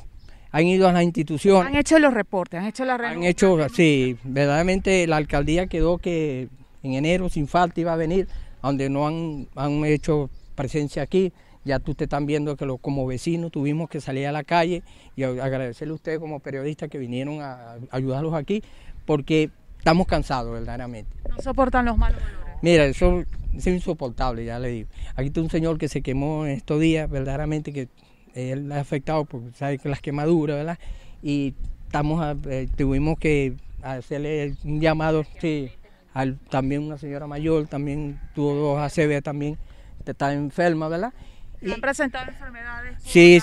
han 0.52 0.66
ido 0.66 0.88
a 0.88 0.94
las 0.94 1.04
instituciones. 1.04 1.68
Han 1.68 1.76
hecho 1.76 2.00
los 2.00 2.14
reportes, 2.14 2.62
han 2.62 2.68
hecho 2.68 2.86
la 2.86 2.94
Han 2.96 3.24
hecho, 3.24 3.58
sí, 3.68 4.16
verdaderamente 4.24 5.06
la 5.06 5.18
alcaldía 5.18 5.68
quedó 5.68 5.98
que 5.98 6.48
en 6.82 6.94
enero 6.94 7.28
sin 7.28 7.50
falta 7.50 7.82
iba 7.82 7.92
a 7.92 7.98
venir, 7.98 8.30
donde 8.64 8.90
no 8.90 9.06
han, 9.06 9.50
han 9.58 9.84
hecho 9.84 10.30
presencia 10.56 11.04
aquí. 11.04 11.34
Ya 11.66 11.80
tú 11.80 11.94
te 11.94 12.06
están 12.06 12.26
viendo 12.26 12.56
que 12.56 12.66
como 12.82 13.06
vecinos 13.06 13.52
tuvimos 13.52 13.90
que 13.90 14.00
salir 14.00 14.28
a 14.28 14.32
la 14.32 14.46
calle 14.46 14.82
y 15.18 15.24
agradecerle 15.24 15.92
a 15.92 15.96
ustedes 15.96 16.20
como 16.20 16.40
periodistas 16.40 16.90
que 16.90 16.98
vinieron 16.98 17.42
a 17.42 17.76
ayudarlos 17.92 18.34
aquí, 18.34 18.64
porque 19.06 19.50
estamos 19.80 20.06
cansados 20.06 20.54
verdaderamente. 20.54 21.12
¿No 21.28 21.42
soportan 21.42 21.86
los 21.86 21.98
malos 21.98 22.22
olores? 22.22 22.60
Mira, 22.62 22.86
eso 22.86 23.24
es 23.56 23.66
insoportable, 23.66 24.46
ya 24.46 24.60
le 24.60 24.68
digo. 24.70 24.90
Aquí 25.16 25.28
está 25.28 25.42
un 25.42 25.50
señor 25.50 25.78
que 25.78 25.88
se 25.88 26.02
quemó 26.02 26.46
en 26.46 26.52
estos 26.52 26.80
días, 26.80 27.10
verdaderamente 27.10 27.74
que 27.74 27.88
él 28.36 28.72
ha 28.72 28.80
afectado 28.80 29.26
porque 29.26 29.52
sabe 29.54 29.80
que 29.80 29.90
las 29.90 30.02
quemaduras, 30.02 30.58
¿verdad? 30.58 30.80
Y 31.24 31.56
estamos 31.86 32.38
eh, 32.48 32.68
tuvimos 32.76 33.18
que 33.18 33.56
hacerle 33.82 34.56
un 34.64 34.80
llamado, 34.80 35.26
sí, 35.40 35.72
al, 36.14 36.38
también 36.38 36.84
una 36.84 36.98
señora 36.98 37.28
mayor, 37.28 37.68
también 37.68 38.20
tuvo 38.36 38.54
dos 38.54 38.80
ACV 38.80 39.22
también, 39.24 39.58
está 40.06 40.34
enferma, 40.34 40.88
¿verdad? 40.88 41.14
¿Se 41.62 41.74
han 41.74 41.82
presentado 41.82 42.30
enfermedades? 42.30 42.96
Sí, 43.04 43.40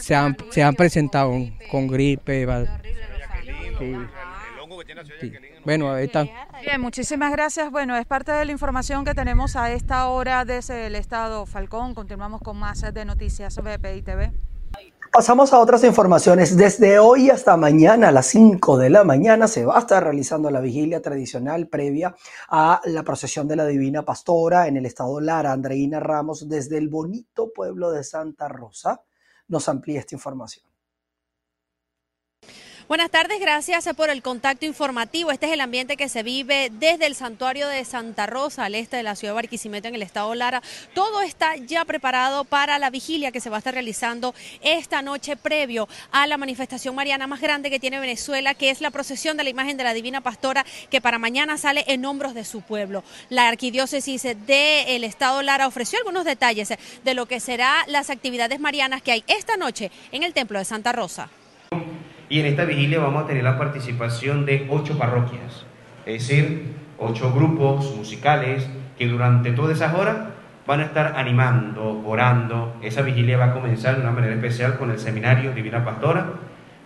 se, 0.00 0.14
han, 0.14 0.36
se 0.50 0.62
han 0.62 0.74
presentado 0.74 1.32
con 1.70 1.88
gripe. 1.88 2.46
Sí. 3.78 3.94
Bueno, 5.64 5.92
ahí 5.92 6.06
está. 6.06 6.26
Bien, 6.62 6.80
muchísimas 6.80 7.32
gracias. 7.32 7.70
Bueno, 7.70 7.96
es 7.96 8.06
parte 8.06 8.32
de 8.32 8.44
la 8.44 8.52
información 8.52 9.04
que 9.04 9.14
tenemos 9.14 9.56
a 9.56 9.72
esta 9.72 10.08
hora 10.08 10.44
desde 10.44 10.86
el 10.86 10.94
estado 10.94 11.46
Falcón. 11.46 11.94
Continuamos 11.94 12.40
con 12.42 12.56
más 12.58 12.80
de 12.80 13.04
noticias 13.04 13.54
sobre 13.54 13.78
TV. 13.78 14.32
Pasamos 15.12 15.52
a 15.52 15.58
otras 15.58 15.82
informaciones. 15.82 16.56
Desde 16.56 17.00
hoy 17.00 17.30
hasta 17.30 17.56
mañana 17.56 18.08
a 18.08 18.12
las 18.12 18.26
5 18.26 18.78
de 18.78 18.90
la 18.90 19.02
mañana 19.02 19.48
se 19.48 19.64
va 19.64 19.76
a 19.76 19.80
estar 19.80 20.04
realizando 20.04 20.52
la 20.52 20.60
vigilia 20.60 21.02
tradicional 21.02 21.66
previa 21.66 22.14
a 22.48 22.80
la 22.84 23.02
procesión 23.02 23.48
de 23.48 23.56
la 23.56 23.66
Divina 23.66 24.04
Pastora 24.04 24.68
en 24.68 24.76
el 24.76 24.86
estado 24.86 25.20
Lara. 25.20 25.50
Andreina 25.50 25.98
Ramos 25.98 26.48
desde 26.48 26.78
el 26.78 26.88
bonito 26.88 27.52
pueblo 27.52 27.90
de 27.90 28.04
Santa 28.04 28.46
Rosa 28.46 29.02
nos 29.48 29.68
amplía 29.68 29.98
esta 29.98 30.14
información. 30.14 30.69
Buenas 32.90 33.12
tardes, 33.12 33.38
gracias 33.38 33.88
por 33.96 34.10
el 34.10 34.20
contacto 34.20 34.66
informativo. 34.66 35.30
Este 35.30 35.46
es 35.46 35.52
el 35.52 35.60
ambiente 35.60 35.96
que 35.96 36.08
se 36.08 36.24
vive 36.24 36.72
desde 36.72 37.06
el 37.06 37.14
santuario 37.14 37.68
de 37.68 37.84
Santa 37.84 38.26
Rosa, 38.26 38.64
al 38.64 38.74
este 38.74 38.96
de 38.96 39.04
la 39.04 39.14
ciudad 39.14 39.30
de 39.30 39.36
Barquisimeto, 39.36 39.86
en 39.86 39.94
el 39.94 40.02
estado 40.02 40.34
Lara. 40.34 40.60
Todo 40.92 41.20
está 41.20 41.54
ya 41.54 41.84
preparado 41.84 42.42
para 42.42 42.80
la 42.80 42.90
vigilia 42.90 43.30
que 43.30 43.40
se 43.40 43.48
va 43.48 43.58
a 43.58 43.58
estar 43.58 43.74
realizando 43.74 44.34
esta 44.60 45.02
noche 45.02 45.36
previo 45.36 45.88
a 46.10 46.26
la 46.26 46.36
manifestación 46.36 46.96
mariana 46.96 47.28
más 47.28 47.40
grande 47.40 47.70
que 47.70 47.78
tiene 47.78 48.00
Venezuela, 48.00 48.54
que 48.54 48.70
es 48.70 48.80
la 48.80 48.90
procesión 48.90 49.36
de 49.36 49.44
la 49.44 49.50
imagen 49.50 49.76
de 49.76 49.84
la 49.84 49.94
Divina 49.94 50.20
Pastora, 50.20 50.66
que 50.90 51.00
para 51.00 51.20
mañana 51.20 51.58
sale 51.58 51.84
en 51.86 52.04
hombros 52.04 52.34
de 52.34 52.44
su 52.44 52.60
pueblo. 52.60 53.04
La 53.28 53.46
arquidiócesis 53.46 54.24
del 54.24 55.04
estado 55.04 55.42
Lara 55.42 55.68
ofreció 55.68 56.00
algunos 56.00 56.24
detalles 56.24 56.70
de 57.04 57.14
lo 57.14 57.26
que 57.26 57.38
serán 57.38 57.84
las 57.86 58.10
actividades 58.10 58.58
marianas 58.58 59.00
que 59.00 59.12
hay 59.12 59.24
esta 59.28 59.56
noche 59.56 59.92
en 60.10 60.24
el 60.24 60.34
templo 60.34 60.58
de 60.58 60.64
Santa 60.64 60.90
Rosa. 60.90 61.30
Y 62.30 62.38
en 62.38 62.46
esta 62.46 62.64
vigilia 62.64 63.00
vamos 63.00 63.24
a 63.24 63.26
tener 63.26 63.42
la 63.42 63.58
participación 63.58 64.46
de 64.46 64.68
ocho 64.70 64.96
parroquias, 64.96 65.66
es 66.06 66.28
decir, 66.28 66.74
ocho 66.96 67.32
grupos 67.32 67.96
musicales 67.96 68.70
que 68.96 69.08
durante 69.08 69.50
todas 69.50 69.76
esas 69.76 69.94
horas 69.94 70.16
van 70.64 70.78
a 70.78 70.84
estar 70.84 71.14
animando, 71.16 72.02
orando. 72.06 72.76
Esa 72.82 73.02
vigilia 73.02 73.36
va 73.36 73.46
a 73.46 73.52
comenzar 73.52 73.96
de 73.96 74.02
una 74.02 74.12
manera 74.12 74.32
especial 74.32 74.78
con 74.78 74.92
el 74.92 75.00
seminario 75.00 75.52
Divina 75.52 75.84
Pastora. 75.84 76.26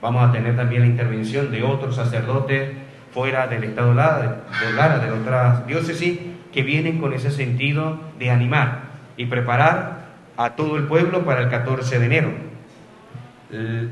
Vamos 0.00 0.26
a 0.26 0.32
tener 0.32 0.56
también 0.56 0.80
la 0.80 0.88
intervención 0.88 1.50
de 1.50 1.62
otros 1.62 1.96
sacerdotes 1.96 2.70
fuera 3.12 3.46
del 3.46 3.64
estado 3.64 3.90
de 3.90 3.96
Lara, 3.96 4.98
de 4.98 5.10
otras 5.10 5.66
diócesis, 5.66 6.20
que 6.54 6.62
vienen 6.62 6.98
con 6.98 7.12
ese 7.12 7.30
sentido 7.30 8.00
de 8.18 8.30
animar 8.30 8.84
y 9.18 9.26
preparar 9.26 10.06
a 10.38 10.50
todo 10.56 10.78
el 10.78 10.84
pueblo 10.84 11.26
para 11.26 11.42
el 11.42 11.50
14 11.50 11.98
de 11.98 12.06
enero. 12.06 12.30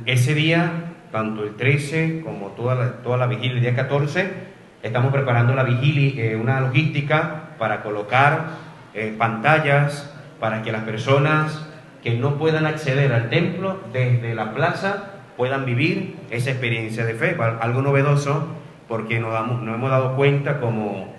Ese 0.06 0.34
día, 0.34 0.91
tanto 1.12 1.44
el 1.44 1.54
13 1.54 2.22
como 2.24 2.48
toda 2.48 2.74
la, 2.74 2.92
toda 3.02 3.26
vigilia, 3.26 3.52
el 3.52 3.60
día 3.60 3.76
14, 3.76 4.32
estamos 4.82 5.12
preparando 5.12 5.54
la 5.54 5.62
vigilia, 5.62 6.24
eh, 6.24 6.36
una 6.36 6.60
logística 6.60 7.50
para 7.58 7.82
colocar 7.82 8.46
eh, 8.94 9.14
pantallas 9.16 10.12
para 10.40 10.62
que 10.62 10.72
las 10.72 10.82
personas 10.82 11.68
que 12.02 12.14
no 12.14 12.36
puedan 12.36 12.66
acceder 12.66 13.12
al 13.12 13.28
templo 13.28 13.78
desde 13.92 14.34
la 14.34 14.54
plaza 14.54 15.10
puedan 15.36 15.64
vivir 15.64 16.16
esa 16.30 16.50
experiencia 16.50 17.04
de 17.04 17.14
fe, 17.14 17.36
algo 17.60 17.82
novedoso 17.82 18.48
porque 18.88 19.20
nos, 19.20 19.32
nos 19.62 19.74
hemos 19.74 19.90
dado 19.90 20.16
cuenta 20.16 20.60
como 20.60 21.14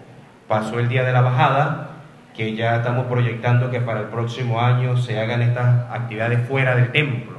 pasó 0.47 0.79
el 0.79 0.89
día 0.89 1.03
de 1.03 1.13
la 1.13 1.21
bajada, 1.21 1.89
que 2.35 2.55
ya 2.55 2.77
estamos 2.77 3.05
proyectando 3.05 3.69
que 3.69 3.79
para 3.79 4.01
el 4.01 4.07
próximo 4.07 4.59
año 4.59 4.97
se 4.97 5.19
hagan 5.19 5.41
estas 5.41 5.89
actividades 5.91 6.47
fuera 6.47 6.75
del 6.75 6.91
templo. 6.91 7.32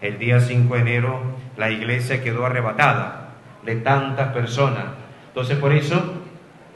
El 0.00 0.18
día 0.18 0.40
5 0.40 0.74
de 0.74 0.80
enero 0.80 1.20
la 1.56 1.70
iglesia 1.70 2.22
quedó 2.22 2.44
arrebatada 2.44 3.30
de 3.64 3.76
tantas 3.76 4.32
personas. 4.32 4.84
Entonces 5.28 5.56
por 5.58 5.72
eso 5.72 6.14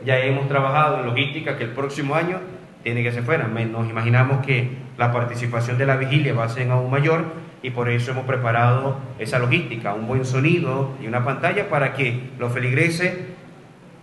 ya 0.05 0.19
hemos 0.21 0.49
trabajado 0.49 1.01
en 1.01 1.07
logística 1.07 1.57
que 1.57 1.65
el 1.65 1.71
próximo 1.71 2.15
año 2.15 2.39
tiene 2.83 3.03
que 3.03 3.13
ser 3.13 3.23
fuera. 3.23 3.47
Nos 3.47 3.89
imaginamos 3.89 4.45
que 4.45 4.71
la 4.97 5.13
participación 5.13 5.79
de 5.79 5.87
la 5.87 5.97
vigilia 5.97 6.35
va 6.35 6.45
a 6.45 6.49
ser 6.49 6.71
aún 6.71 6.91
mayor 6.91 7.25
y 7.63 7.71
por 7.71 7.91
eso 7.91 8.13
hemos 8.13 8.25
preparado 8.25 8.99
esa 9.19 9.39
logística, 9.39 9.93
un 9.93 10.07
buen 10.07 10.25
sonido 10.25 10.93
y 11.03 11.07
una 11.07 11.25
pantalla 11.25 11.69
para 11.69 11.93
que 11.93 12.31
los 12.39 12.53
feligreses, 12.53 13.19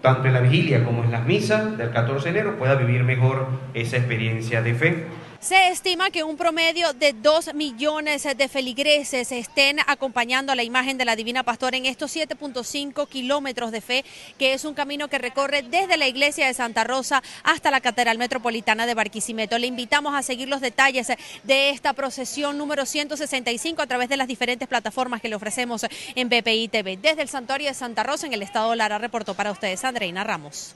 tanto 0.02 0.28
en 0.28 0.34
la 0.34 0.42
vigilia 0.42 0.84
como 0.84 1.04
en 1.04 1.12
las 1.12 1.26
misas 1.26 1.78
del 1.78 1.90
14 1.90 2.32
de 2.32 2.40
enero, 2.40 2.58
puedan 2.58 2.78
vivir 2.78 3.04
mejor 3.04 3.48
esa 3.74 3.98
experiencia 3.98 4.62
de 4.62 4.76
fe. 4.76 5.06
Se 5.40 5.68
estima 5.68 6.10
que 6.10 6.24
un 6.24 6.36
promedio 6.36 6.94
de 6.94 7.14
2 7.14 7.54
millones 7.54 8.24
de 8.24 8.48
feligreses 8.48 9.32
estén 9.32 9.78
acompañando 9.86 10.52
a 10.52 10.56
la 10.56 10.64
imagen 10.64 10.98
de 10.98 11.06
la 11.06 11.16
Divina 11.16 11.44
Pastora 11.44 11.78
en 11.78 11.86
estos 11.86 12.16
7.5 12.16 13.08
kilómetros 13.08 13.72
de 13.72 13.82
fe, 13.82 14.06
que 14.40 14.54
es 14.54 14.66
un 14.66 14.74
camino 14.74 15.10
que 15.10 15.20
recorre 15.20 15.62
desde 15.62 15.96
la 15.96 16.08
iglesia 16.08 16.48
de 16.48 16.56
Santa 16.56 16.84
Rosa 16.84 17.22
hasta 17.44 17.70
la 17.70 17.82
Catedral 17.82 18.18
Metropolitana 18.18 18.88
de 18.88 18.96
Barquisimeto. 18.96 19.60
Le 19.60 19.68
invitamos 19.68 20.16
a 20.16 20.24
seguir 20.24 20.50
los 20.50 20.60
detalles 20.60 21.08
de 21.44 21.70
esta 21.70 21.94
procesión 21.94 22.58
número 22.58 22.88
165 22.88 23.82
a 23.84 23.88
través 23.88 24.10
de 24.10 24.18
las 24.18 24.28
diferentes 24.28 24.68
plataformas 24.68 25.22
que 25.22 25.30
le 25.30 25.36
ofrecemos 25.36 25.86
en 26.16 26.30
BPI 26.30 26.68
TV. 26.70 26.98
Desde 26.98 27.22
el 27.22 27.30
Santuario 27.30 27.68
de 27.68 27.76
Santa 27.76 28.02
Rosa, 28.02 28.26
en 28.26 28.34
el 28.34 28.42
estado 28.42 28.74
Lara, 28.74 28.98
reportó 28.98 29.36
para 29.36 29.52
ustedes 29.52 29.84
Andreina 29.84 30.24
Ramos. 30.24 30.76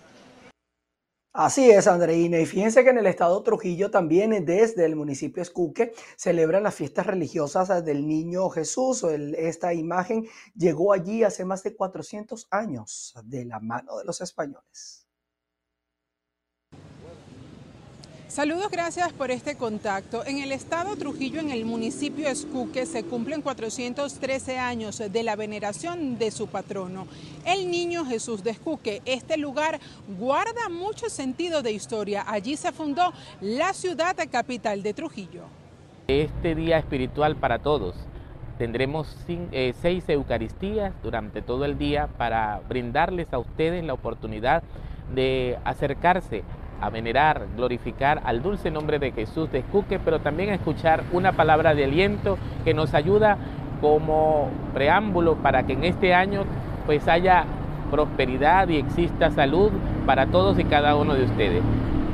Así 1.34 1.72
es, 1.72 1.88
Andreina. 1.88 2.40
Y 2.40 2.46
fíjense 2.46 2.84
que 2.84 2.90
en 2.90 2.98
el 2.98 3.06
estado 3.08 3.42
Trujillo 3.42 3.90
también, 3.90 4.46
desde 4.46 4.86
el 4.86 4.98
municipio 4.98 5.42
Escuque, 5.42 5.94
celebran 6.18 6.64
las 6.64 6.76
fiestas 6.76 7.06
religiosas 7.06 7.86
del 7.86 8.06
Niño 8.06 8.50
Jesús. 8.50 9.06
esta 9.38 9.74
imagen 9.74 10.28
llegó 10.56 10.92
allí 10.92 11.24
hace 11.24 11.46
más 11.46 11.64
de 11.64 11.74
400 11.74 12.48
años 12.52 13.14
de 13.24 13.46
la 13.46 13.60
mano 13.62 13.98
de 13.98 14.04
los 14.04 14.20
españoles. 14.20 15.00
Saludos, 18.32 18.70
gracias 18.72 19.12
por 19.12 19.30
este 19.30 19.58
contacto. 19.58 20.26
En 20.26 20.38
el 20.38 20.54
estado 20.54 20.96
Trujillo, 20.96 21.42
en 21.42 21.52
el 21.52 21.66
municipio 21.66 22.30
Escuque, 22.30 22.86
se 22.86 23.04
cumplen 23.04 23.42
413 23.42 24.58
años 24.58 25.00
de 25.00 25.24
la 25.24 25.36
veneración 25.36 26.18
de 26.18 26.32
su 26.32 26.48
patrono, 26.48 27.08
el 27.46 27.70
Niño 27.70 28.06
Jesús 28.06 28.42
de 28.42 28.52
Escuque. 28.52 29.02
Este 29.04 29.36
lugar 29.36 29.82
guarda 30.18 30.70
mucho 30.70 31.10
sentido 31.10 31.62
de 31.62 31.74
historia. 31.74 32.24
Allí 32.26 32.56
se 32.56 32.72
fundó 32.72 33.12
la 33.41 33.74
ciudad 33.74 34.15
capital 34.32 34.82
de 34.82 34.94
Trujillo. 34.94 35.44
Este 36.08 36.56
día 36.56 36.78
espiritual 36.78 37.36
para 37.36 37.60
todos. 37.60 37.98
Tendremos 38.58 39.13
eh, 39.28 39.74
seis 39.82 40.06
Eucaristías 40.08 40.94
durante 41.04 41.41
todo 41.41 41.65
el 41.65 41.78
día 41.78 42.08
para 42.17 42.62
brindarles 42.70 43.34
a 43.34 43.39
ustedes 43.39 43.84
la 43.84 43.91
oportunidad 43.91 44.63
de 45.13 45.60
acercarse 45.65 46.46
a 46.82 46.89
venerar, 46.89 47.48
glorificar 47.56 48.22
al 48.26 48.41
dulce 48.41 48.72
nombre 48.72 49.00
de 49.00 49.12
Jesús 49.12 49.52
de 49.52 49.60
Escuque, 49.60 50.00
pero 50.04 50.20
también 50.20 50.50
a 50.50 50.56
escuchar 50.56 51.04
una 51.12 51.32
palabra 51.32 51.76
de 51.76 51.86
aliento 51.86 52.38
que 52.65 52.74
nos 52.74 52.94
ayuda 52.94 53.38
como 53.80 54.50
preámbulo 54.74 55.36
para 55.38 55.63
que 55.63 55.74
en 55.74 55.84
este 55.84 56.13
año 56.13 56.44
pues 56.86 57.08
haya 57.08 57.46
prosperidad 57.91 58.70
y 58.70 58.78
exista 58.78 59.32
salud 59.32 59.72
para 60.06 60.28
todos 60.28 60.58
y 60.60 60.63
cada 60.63 60.96
uno 60.96 61.13
de 61.13 61.26
ustedes. 61.26 61.62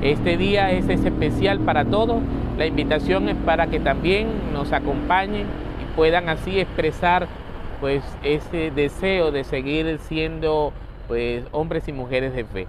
Este 0.02 0.38
día 0.38 0.72
es 0.72 0.90
especial 0.90 1.60
para 1.60 1.86
todos. 1.86 2.22
La 2.58 2.66
invitación 2.66 3.30
es 3.30 3.36
para 3.36 3.68
que 3.68 3.80
también 3.80 4.28
nos 4.54 4.74
acompañen 4.74 5.46
y 5.82 5.96
puedan 5.96 6.30
así 6.30 6.60
expresar 6.60 7.28
pues 7.80 8.04
ese 8.24 8.72
deseo 8.72 9.32
de 9.32 9.44
seguir 9.44 10.00
siendo 10.00 10.74
pues 11.08 11.46
hombres 11.52 11.88
y 11.88 11.94
mujeres 11.94 12.34
de 12.34 12.44
fe. 12.44 12.68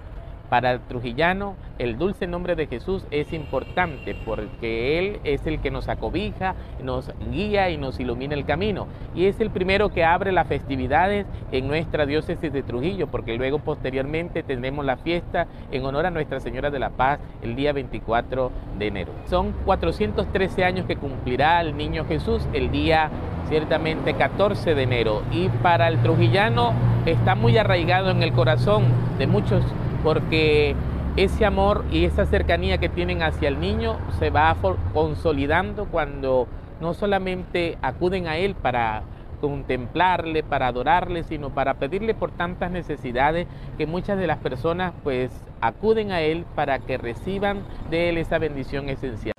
Para 0.49 0.71
el 0.71 0.79
trujillano, 0.79 1.55
el 1.77 1.97
dulce 1.97 2.25
nombre 2.25 2.55
de 2.55 2.65
Jesús 2.65 3.05
es 3.11 3.33
importante 3.33 4.15
porque 4.25 4.97
Él 4.97 5.19
es 5.23 5.45
el 5.45 5.61
que 5.61 5.69
nos 5.69 5.87
acobija, 5.87 6.55
nos 6.83 7.11
guía 7.31 7.69
y 7.69 7.77
nos 7.77 7.99
ilumina 7.99 8.33
el 8.33 8.45
camino. 8.45 8.87
Y 9.13 9.25
es 9.25 9.39
el 9.39 9.51
primero 9.51 9.89
que 9.89 10.03
abre 10.03 10.31
las 10.31 10.47
festividades 10.47 11.27
en 11.51 11.67
nuestra 11.67 12.07
diócesis 12.07 12.51
de 12.51 12.63
Trujillo, 12.63 13.07
porque 13.07 13.37
luego 13.37 13.59
posteriormente 13.59 14.41
tendremos 14.41 14.85
la 14.85 14.97
fiesta 14.97 15.47
en 15.71 15.85
honor 15.85 16.07
a 16.07 16.11
Nuestra 16.11 16.39
Señora 16.39 16.71
de 16.71 16.79
la 16.79 16.89
Paz 16.89 17.19
el 17.43 17.55
día 17.55 17.71
24 17.71 18.51
de 18.79 18.87
enero. 18.87 19.11
Son 19.27 19.53
413 19.65 20.63
años 20.63 20.85
que 20.87 20.95
cumplirá 20.95 21.61
el 21.61 21.77
niño 21.77 22.05
Jesús 22.05 22.47
el 22.53 22.71
día 22.71 23.11
ciertamente 23.49 24.15
14 24.15 24.73
de 24.73 24.83
enero. 24.83 25.21
Y 25.31 25.49
para 25.49 25.87
el 25.87 26.01
trujillano 26.01 26.73
está 27.05 27.35
muy 27.35 27.57
arraigado 27.57 28.09
en 28.09 28.23
el 28.23 28.33
corazón 28.33 28.85
de 29.17 29.27
muchos 29.27 29.63
porque 30.03 30.75
ese 31.17 31.45
amor 31.45 31.85
y 31.91 32.05
esa 32.05 32.25
cercanía 32.25 32.77
que 32.77 32.89
tienen 32.89 33.21
hacia 33.23 33.49
el 33.49 33.59
niño 33.59 33.97
se 34.19 34.29
va 34.29 34.55
consolidando 34.93 35.85
cuando 35.85 36.47
no 36.79 36.93
solamente 36.93 37.77
acuden 37.81 38.27
a 38.27 38.37
él 38.37 38.55
para 38.55 39.03
contemplarle, 39.41 40.43
para 40.43 40.67
adorarle, 40.67 41.23
sino 41.23 41.49
para 41.49 41.75
pedirle 41.75 42.13
por 42.13 42.31
tantas 42.31 42.71
necesidades 42.71 43.47
que 43.77 43.85
muchas 43.85 44.17
de 44.17 44.27
las 44.27 44.37
personas 44.37 44.93
pues 45.03 45.31
acuden 45.61 46.11
a 46.11 46.21
él 46.21 46.45
para 46.55 46.79
que 46.79 46.97
reciban 46.97 47.63
de 47.89 48.09
él 48.09 48.17
esa 48.17 48.37
bendición 48.37 48.89
esencial. 48.89 49.33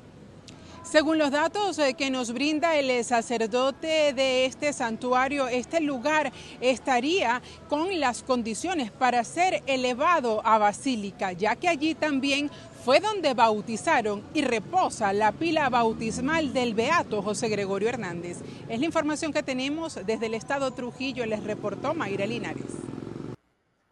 Según 0.91 1.19
los 1.19 1.31
datos 1.31 1.79
eh, 1.79 1.95
que 1.95 2.11
nos 2.11 2.33
brinda 2.33 2.77
el 2.77 3.05
sacerdote 3.05 4.13
de 4.13 4.45
este 4.45 4.73
santuario, 4.73 5.47
este 5.47 5.81
lugar 5.81 6.33
estaría 6.61 7.41
con 7.69 8.01
las 8.01 8.25
condiciones 8.25 8.91
para 8.91 9.23
ser 9.23 9.63
elevado 9.67 10.45
a 10.45 10.59
basílica, 10.59 11.31
ya 11.31 11.55
que 11.55 11.69
allí 11.69 11.95
también 11.95 12.51
fue 12.85 12.99
donde 12.99 13.35
bautizaron 13.35 14.25
y 14.35 14.43
reposa 14.43 15.13
la 15.13 15.31
pila 15.31 15.69
bautismal 15.69 16.53
del 16.53 16.75
beato 16.75 17.23
José 17.23 17.49
Gregorio 17.49 17.89
Hernández. 17.89 18.39
Es 18.69 18.81
la 18.81 18.87
información 18.87 19.33
que 19.33 19.45
tenemos 19.45 19.95
desde 20.05 20.27
el 20.27 20.35
estado 20.35 20.73
Trujillo, 20.73 21.25
les 21.25 21.45
reportó 21.45 21.95
Mayra 21.95 22.27
Linares. 22.27 22.67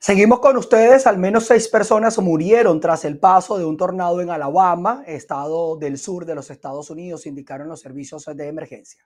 Seguimos 0.01 0.39
con 0.39 0.57
ustedes. 0.57 1.07
Al 1.07 1.19
menos 1.19 1.47
seis 1.47 1.69
personas 1.69 2.19
murieron 2.19 2.81
tras 2.81 3.05
el 3.05 3.19
paso 3.19 3.59
de 3.59 3.65
un 3.65 3.77
tornado 3.77 4.21
en 4.21 4.31
Alabama, 4.31 5.03
estado 5.07 5.77
del 5.77 5.99
sur 5.99 6.25
de 6.25 6.37
los 6.37 6.51
Estados 6.51 6.91
Unidos, 6.91 7.27
indicaron 7.27 7.69
los 7.69 7.81
servicios 7.81 8.25
de 8.27 8.47
emergencia. 8.47 9.05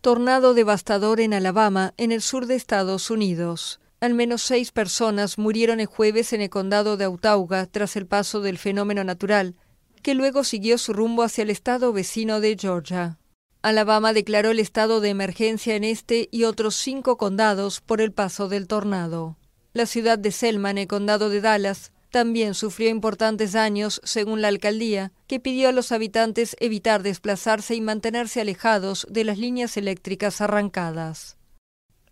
Tornado 0.00 0.54
devastador 0.54 1.20
en 1.20 1.32
Alabama, 1.32 1.94
en 1.96 2.12
el 2.12 2.20
sur 2.20 2.46
de 2.46 2.56
Estados 2.56 3.10
Unidos. 3.10 3.80
Al 4.00 4.12
menos 4.12 4.42
seis 4.42 4.70
personas 4.70 5.38
murieron 5.38 5.80
el 5.80 5.86
jueves 5.86 6.32
en 6.34 6.42
el 6.42 6.50
condado 6.50 6.98
de 6.98 7.04
Autauga 7.04 7.64
tras 7.66 7.96
el 7.96 8.06
paso 8.06 8.40
del 8.42 8.58
fenómeno 8.58 9.02
natural, 9.02 9.54
que 10.02 10.14
luego 10.14 10.44
siguió 10.44 10.76
su 10.76 10.92
rumbo 10.92 11.22
hacia 11.22 11.42
el 11.42 11.48
estado 11.48 11.92
vecino 11.92 12.40
de 12.40 12.56
Georgia. 12.58 13.18
Alabama 13.62 14.12
declaró 14.12 14.50
el 14.50 14.58
estado 14.58 15.00
de 15.00 15.08
emergencia 15.08 15.74
en 15.74 15.84
este 15.84 16.28
y 16.30 16.44
otros 16.44 16.74
cinco 16.74 17.16
condados 17.16 17.80
por 17.80 18.02
el 18.02 18.12
paso 18.12 18.50
del 18.50 18.66
tornado. 18.66 19.38
La 19.74 19.86
ciudad 19.86 20.20
de 20.20 20.30
Selma, 20.30 20.70
en 20.70 20.78
el 20.78 20.86
condado 20.86 21.30
de 21.30 21.40
Dallas, 21.40 21.90
también 22.10 22.54
sufrió 22.54 22.90
importantes 22.90 23.54
daños, 23.54 24.00
según 24.04 24.40
la 24.40 24.46
alcaldía, 24.46 25.10
que 25.26 25.40
pidió 25.40 25.68
a 25.68 25.72
los 25.72 25.90
habitantes 25.90 26.56
evitar 26.60 27.02
desplazarse 27.02 27.74
y 27.74 27.80
mantenerse 27.80 28.40
alejados 28.40 29.04
de 29.10 29.24
las 29.24 29.36
líneas 29.36 29.76
eléctricas 29.76 30.40
arrancadas. 30.40 31.38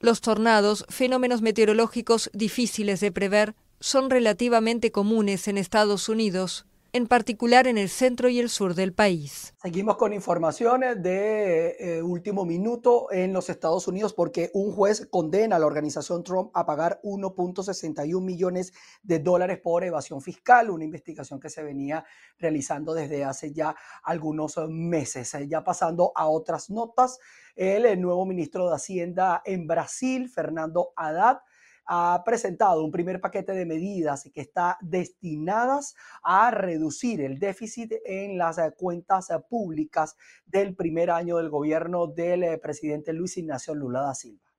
Los 0.00 0.20
tornados, 0.20 0.84
fenómenos 0.88 1.40
meteorológicos 1.40 2.30
difíciles 2.34 2.98
de 2.98 3.12
prever, 3.12 3.54
son 3.78 4.10
relativamente 4.10 4.90
comunes 4.90 5.46
en 5.46 5.56
Estados 5.56 6.08
Unidos, 6.08 6.66
en 6.94 7.06
particular 7.06 7.66
en 7.66 7.78
el 7.78 7.88
centro 7.88 8.28
y 8.28 8.38
el 8.38 8.50
sur 8.50 8.74
del 8.74 8.92
país. 8.92 9.54
Seguimos 9.62 9.96
con 9.96 10.12
informaciones 10.12 11.02
de 11.02 11.76
eh, 11.78 12.02
último 12.02 12.44
minuto 12.44 13.10
en 13.10 13.32
los 13.32 13.48
Estados 13.48 13.88
Unidos 13.88 14.12
porque 14.12 14.50
un 14.52 14.72
juez 14.72 15.06
condena 15.10 15.56
a 15.56 15.58
la 15.58 15.66
organización 15.66 16.22
Trump 16.22 16.50
a 16.52 16.66
pagar 16.66 17.00
1.61 17.02 18.20
millones 18.20 18.74
de 19.02 19.20
dólares 19.20 19.58
por 19.58 19.84
evasión 19.84 20.20
fiscal, 20.20 20.68
una 20.68 20.84
investigación 20.84 21.40
que 21.40 21.48
se 21.48 21.62
venía 21.62 22.04
realizando 22.38 22.92
desde 22.92 23.24
hace 23.24 23.52
ya 23.52 23.74
algunos 24.02 24.58
meses. 24.68 25.32
Eh, 25.34 25.48
ya 25.48 25.64
pasando 25.64 26.12
a 26.14 26.28
otras 26.28 26.68
notas, 26.68 27.18
el, 27.56 27.86
el 27.86 28.00
nuevo 28.02 28.26
ministro 28.26 28.68
de 28.68 28.76
Hacienda 28.76 29.40
en 29.46 29.66
Brasil, 29.66 30.28
Fernando 30.28 30.92
Haddad, 30.96 31.38
ha 31.86 32.22
presentado 32.24 32.84
un 32.84 32.90
primer 32.90 33.20
paquete 33.20 33.52
de 33.52 33.66
medidas 33.66 34.28
que 34.32 34.40
está 34.40 34.78
destinadas 34.80 35.94
a 36.22 36.50
reducir 36.50 37.20
el 37.20 37.38
déficit 37.38 37.92
en 38.04 38.38
las 38.38 38.58
eh, 38.58 38.72
cuentas 38.76 39.30
eh, 39.30 39.38
públicas 39.48 40.16
del 40.46 40.74
primer 40.74 41.10
año 41.10 41.38
del 41.38 41.50
gobierno 41.50 42.06
del 42.06 42.44
eh, 42.44 42.58
presidente 42.58 43.12
Luis 43.12 43.36
Ignacio 43.36 43.74
Lula 43.74 44.02
da 44.02 44.14
Silva. 44.14 44.51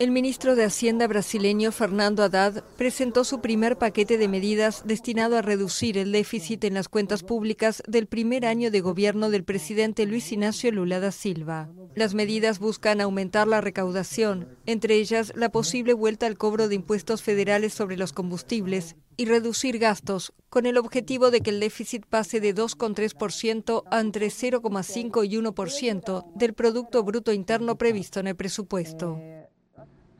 El 0.00 0.12
ministro 0.12 0.56
de 0.56 0.64
Hacienda 0.64 1.06
brasileño 1.06 1.72
Fernando 1.72 2.22
Haddad 2.22 2.64
presentó 2.78 3.22
su 3.22 3.42
primer 3.42 3.76
paquete 3.76 4.16
de 4.16 4.28
medidas 4.28 4.86
destinado 4.86 5.36
a 5.36 5.42
reducir 5.42 5.98
el 5.98 6.10
déficit 6.10 6.64
en 6.64 6.72
las 6.72 6.88
cuentas 6.88 7.22
públicas 7.22 7.82
del 7.86 8.06
primer 8.06 8.46
año 8.46 8.70
de 8.70 8.80
gobierno 8.80 9.28
del 9.28 9.44
presidente 9.44 10.06
Luis 10.06 10.32
Ignacio 10.32 10.72
Lula 10.72 11.00
da 11.00 11.12
Silva. 11.12 11.68
Las 11.94 12.14
medidas 12.14 12.60
buscan 12.60 13.02
aumentar 13.02 13.46
la 13.46 13.60
recaudación, 13.60 14.48
entre 14.64 14.94
ellas 14.94 15.34
la 15.36 15.52
posible 15.52 15.92
vuelta 15.92 16.24
al 16.24 16.38
cobro 16.38 16.68
de 16.68 16.76
impuestos 16.76 17.20
federales 17.20 17.74
sobre 17.74 17.98
los 17.98 18.14
combustibles 18.14 18.96
y 19.18 19.26
reducir 19.26 19.78
gastos, 19.78 20.32
con 20.48 20.64
el 20.64 20.78
objetivo 20.78 21.30
de 21.30 21.42
que 21.42 21.50
el 21.50 21.60
déficit 21.60 22.06
pase 22.06 22.40
de 22.40 22.54
2,3% 22.54 23.82
a 23.90 24.00
entre 24.00 24.28
0,5 24.28 25.28
y 25.28 25.36
1% 25.36 26.32
del 26.36 26.54
Producto 26.54 27.02
Bruto 27.04 27.34
Interno 27.34 27.76
previsto 27.76 28.18
en 28.18 28.28
el 28.28 28.36
presupuesto. 28.36 29.20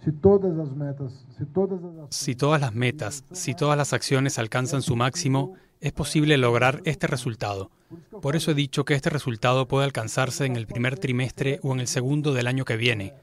Si 0.02 0.12
todas 0.12 0.56
las 0.56 0.74
metas, 0.74 1.26
si 1.36 1.44
todas 1.44 1.80
las... 1.82 2.14
Si 2.14 2.34
todas 2.34 2.60
las 2.60 2.74
metas, 2.74 3.24
si 3.32 3.54
todas 3.54 3.76
las 3.76 3.92
acciones 3.92 4.38
alcanzan 4.38 4.80
su 4.80 4.96
máximo, 4.96 5.54
es 5.80 5.92
posible 5.92 6.38
lograr 6.38 6.80
este 6.84 7.06
resultado. 7.06 7.70
Por 8.22 8.36
eso 8.36 8.50
he 8.50 8.54
dicho 8.54 8.84
que 8.84 8.94
este 8.94 9.10
resultado 9.10 9.68
puede 9.68 9.84
alcanzarse 9.84 10.46
en 10.46 10.56
el 10.56 10.66
primer 10.66 10.98
trimestre 10.98 11.60
o 11.62 11.72
en 11.72 11.80
el 11.80 11.86
segundo 11.86 12.32
del 12.32 12.46
año 12.46 12.64
que 12.64 12.76
viene. 12.76 13.14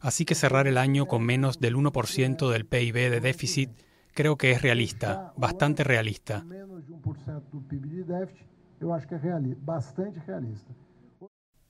Así 0.00 0.24
que 0.24 0.34
cerrar 0.34 0.66
el 0.66 0.78
año 0.78 1.06
con 1.06 1.22
menos 1.22 1.60
del 1.60 1.76
1% 1.76 2.50
del 2.50 2.66
PIB 2.66 3.10
de 3.10 3.20
déficit 3.20 3.70
creo 4.12 4.36
que 4.36 4.50
es 4.50 4.62
realista, 4.62 5.32
bastante 5.36 5.84
realista. 5.84 6.44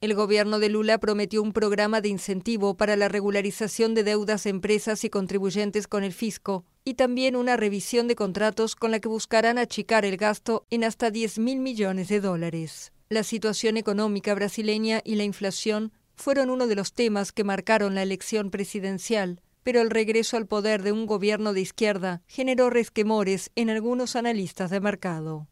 El 0.00 0.14
gobierno 0.14 0.60
de 0.60 0.68
Lula 0.68 0.98
prometió 0.98 1.42
un 1.42 1.52
programa 1.52 2.00
de 2.00 2.08
incentivo 2.08 2.76
para 2.76 2.94
la 2.94 3.08
regularización 3.08 3.94
de 3.94 4.04
deudas 4.04 4.46
empresas 4.46 5.02
y 5.02 5.10
contribuyentes 5.10 5.88
con 5.88 6.04
el 6.04 6.12
fisco 6.12 6.64
y 6.84 6.94
también 6.94 7.34
una 7.34 7.56
revisión 7.56 8.06
de 8.06 8.14
contratos 8.14 8.76
con 8.76 8.92
la 8.92 9.00
que 9.00 9.08
buscarán 9.08 9.58
achicar 9.58 10.04
el 10.04 10.16
gasto 10.16 10.64
en 10.70 10.84
hasta 10.84 11.10
10 11.10 11.40
mil 11.40 11.58
millones 11.58 12.06
de 12.06 12.20
dólares. 12.20 12.92
La 13.08 13.24
situación 13.24 13.76
económica 13.76 14.36
brasileña 14.36 15.00
y 15.02 15.16
la 15.16 15.24
inflación 15.24 15.90
fueron 16.14 16.50
uno 16.50 16.68
de 16.68 16.76
los 16.76 16.92
temas 16.92 17.32
que 17.32 17.42
marcaron 17.42 17.96
la 17.96 18.02
elección 18.02 18.50
presidencial, 18.50 19.40
pero 19.64 19.80
el 19.80 19.90
regreso 19.90 20.36
al 20.36 20.46
poder 20.46 20.84
de 20.84 20.92
un 20.92 21.06
gobierno 21.06 21.52
de 21.52 21.62
izquierda 21.62 22.22
generó 22.28 22.70
resquemores 22.70 23.50
en 23.56 23.68
algunos 23.68 24.14
analistas 24.14 24.70
de 24.70 24.78
mercado. 24.78 25.48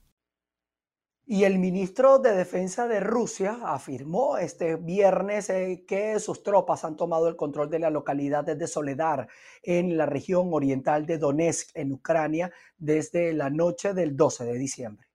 Y 1.28 1.42
el 1.42 1.58
ministro 1.58 2.20
de 2.20 2.36
Defensa 2.36 2.86
de 2.86 3.00
Rusia 3.00 3.58
afirmó 3.64 4.38
este 4.38 4.76
viernes 4.76 5.50
eh, 5.50 5.84
que 5.84 6.20
sus 6.20 6.44
tropas 6.44 6.84
han 6.84 6.94
tomado 6.94 7.26
el 7.26 7.34
control 7.34 7.68
de 7.68 7.80
la 7.80 7.90
localidad 7.90 8.44
de 8.44 8.66
Soledar 8.68 9.26
en 9.64 9.96
la 9.96 10.06
región 10.06 10.50
oriental 10.52 11.04
de 11.04 11.18
Donetsk, 11.18 11.70
en 11.74 11.90
Ucrania, 11.90 12.52
desde 12.78 13.32
la 13.32 13.50
noche 13.50 13.92
del 13.92 14.16
12 14.16 14.44
de 14.44 14.56
diciembre. 14.56 15.08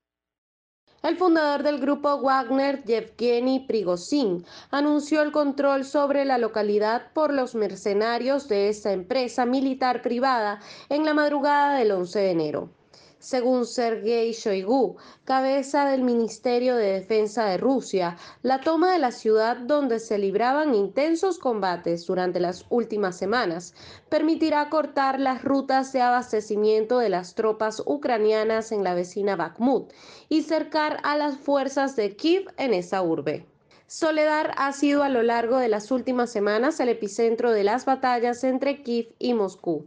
El 1.02 1.16
fundador 1.16 1.64
del 1.64 1.80
grupo 1.80 2.20
Wagner, 2.20 2.84
Yevgeny 2.84 3.66
Prigozhin, 3.66 4.46
anunció 4.70 5.22
el 5.22 5.32
control 5.32 5.86
sobre 5.86 6.26
la 6.26 6.38
localidad 6.38 7.14
por 7.14 7.32
los 7.32 7.56
mercenarios 7.56 8.50
de 8.50 8.68
esta 8.68 8.92
empresa 8.92 9.46
militar 9.46 10.02
privada 10.02 10.60
en 10.90 11.06
la 11.06 11.14
madrugada 11.14 11.78
del 11.78 11.92
11 11.92 12.20
de 12.20 12.32
enero 12.32 12.81
según 13.22 13.68
Sergei 13.68 14.34
Shoigu, 14.34 14.98
cabeza 15.26 15.86
del 15.86 16.02
Ministerio 16.02 16.76
de 16.76 16.94
Defensa 16.94 17.46
de 17.46 17.58
Rusia, 17.58 18.18
la 18.42 18.62
toma 18.62 18.92
de 18.92 18.98
la 18.98 19.12
ciudad 19.12 19.58
donde 19.58 20.00
se 20.00 20.18
libraban 20.18 20.74
intensos 20.74 21.38
combates 21.38 22.08
durante 22.08 22.40
las 22.40 22.66
últimas 22.70 23.16
semanas 23.16 23.76
permitirá 24.10 24.70
cortar 24.70 25.20
las 25.20 25.44
rutas 25.44 25.94
de 25.94 26.02
abastecimiento 26.02 26.98
de 26.98 27.10
las 27.10 27.36
tropas 27.36 27.84
ucranianas 27.86 28.72
en 28.72 28.84
la 28.84 28.96
vecina 28.96 29.36
Bakhmut 29.36 29.94
y 30.28 30.42
cercar 30.42 30.98
a 31.04 31.16
las 31.16 31.38
fuerzas 31.38 31.96
de 31.96 32.16
Kiev 32.16 32.52
en 32.58 32.74
esa 32.74 33.04
urbe. 33.04 33.51
Soledar 33.94 34.54
ha 34.56 34.72
sido 34.72 35.04
a 35.04 35.10
lo 35.10 35.22
largo 35.22 35.58
de 35.58 35.68
las 35.68 35.92
últimas 35.92 36.30
semanas 36.32 36.80
el 36.80 36.88
epicentro 36.88 37.52
de 37.52 37.66
las 37.66 37.84
batallas 37.84 38.42
entre 38.46 38.84
Kiev 38.84 39.14
y 39.20 39.34
Moscú. 39.34 39.86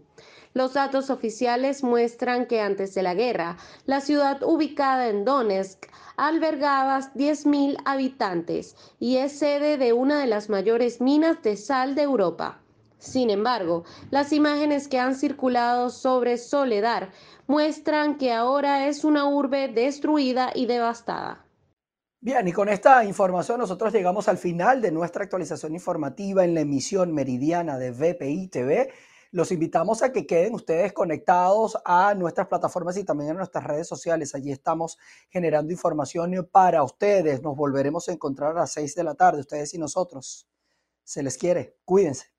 Los 0.53 0.75
datos 0.75 1.09
oficiales 1.09 1.83
muestran 1.83 2.45
que 2.45 2.61
antes 2.61 2.93
de 2.93 3.03
la 3.03 3.14
guerra, 3.14 3.57
la 3.87 4.03
ciudad 4.03 4.43
ubicada 4.43 5.09
en 5.09 5.25
Donetsk 5.25 5.87
albergaba 6.19 7.01
10.000 7.14 7.79
habitantes 7.87 8.77
y 9.01 9.17
es 9.17 9.38
sede 9.38 9.79
de 9.79 9.95
una 9.95 10.21
de 10.21 10.27
las 10.27 10.51
mayores 10.51 11.01
minas 11.01 11.43
de 11.43 11.57
sal 11.57 11.95
de 11.95 12.03
Europa. 12.03 12.61
Sin 12.99 13.31
embargo, 13.31 13.85
las 14.11 14.35
imágenes 14.35 14.87
que 14.87 14.99
han 14.99 15.14
circulado 15.14 15.88
sobre 15.88 16.37
Soledar 16.37 17.11
muestran 17.47 18.19
que 18.19 18.35
ahora 18.35 18.87
es 18.87 19.03
una 19.03 19.27
urbe 19.27 19.69
destruida 19.69 20.53
y 20.55 20.67
devastada. 20.67 21.45
Bien, 22.25 22.49
y 22.49 22.53
con 22.53 22.71
esta 22.71 23.05
información 23.05 23.59
nosotros 23.59 23.93
llegamos 23.93 24.29
al 24.29 24.39
final 24.39 24.81
de 24.81 24.91
nuestra 24.91 25.25
actualización 25.25 25.75
informativa 25.75 26.43
en 26.43 26.55
la 26.55 26.63
emisión 26.63 27.13
meridiana 27.13 27.77
de 27.77 27.91
VPI 27.91 28.49
TV. 28.49 28.91
Los 29.31 29.53
invitamos 29.53 30.03
a 30.03 30.11
que 30.11 30.27
queden 30.27 30.55
ustedes 30.55 30.95
conectados 30.95 31.77
a 31.85 32.15
nuestras 32.15 32.47
plataformas 32.47 32.97
y 32.97 33.05
también 33.05 33.33
a 33.33 33.35
nuestras 33.35 33.65
redes 33.65 33.87
sociales. 33.87 34.35
Allí 34.35 34.53
estamos 34.53 34.97
generando 35.29 35.71
información 35.71 36.49
para 36.51 36.83
ustedes. 36.83 37.43
Nos 37.43 37.59
volveremos 37.59 38.09
a 38.09 38.13
encontrar 38.13 38.53
a 38.53 38.61
las 38.61 38.73
6 38.73 38.95
de 38.95 39.05
la 39.05 39.15
tarde, 39.15 39.41
ustedes 39.41 39.75
y 39.75 39.79
nosotros. 39.79 40.49
Se 41.03 41.23
les 41.23 41.37
quiere. 41.37 41.77
Cuídense. 41.85 42.34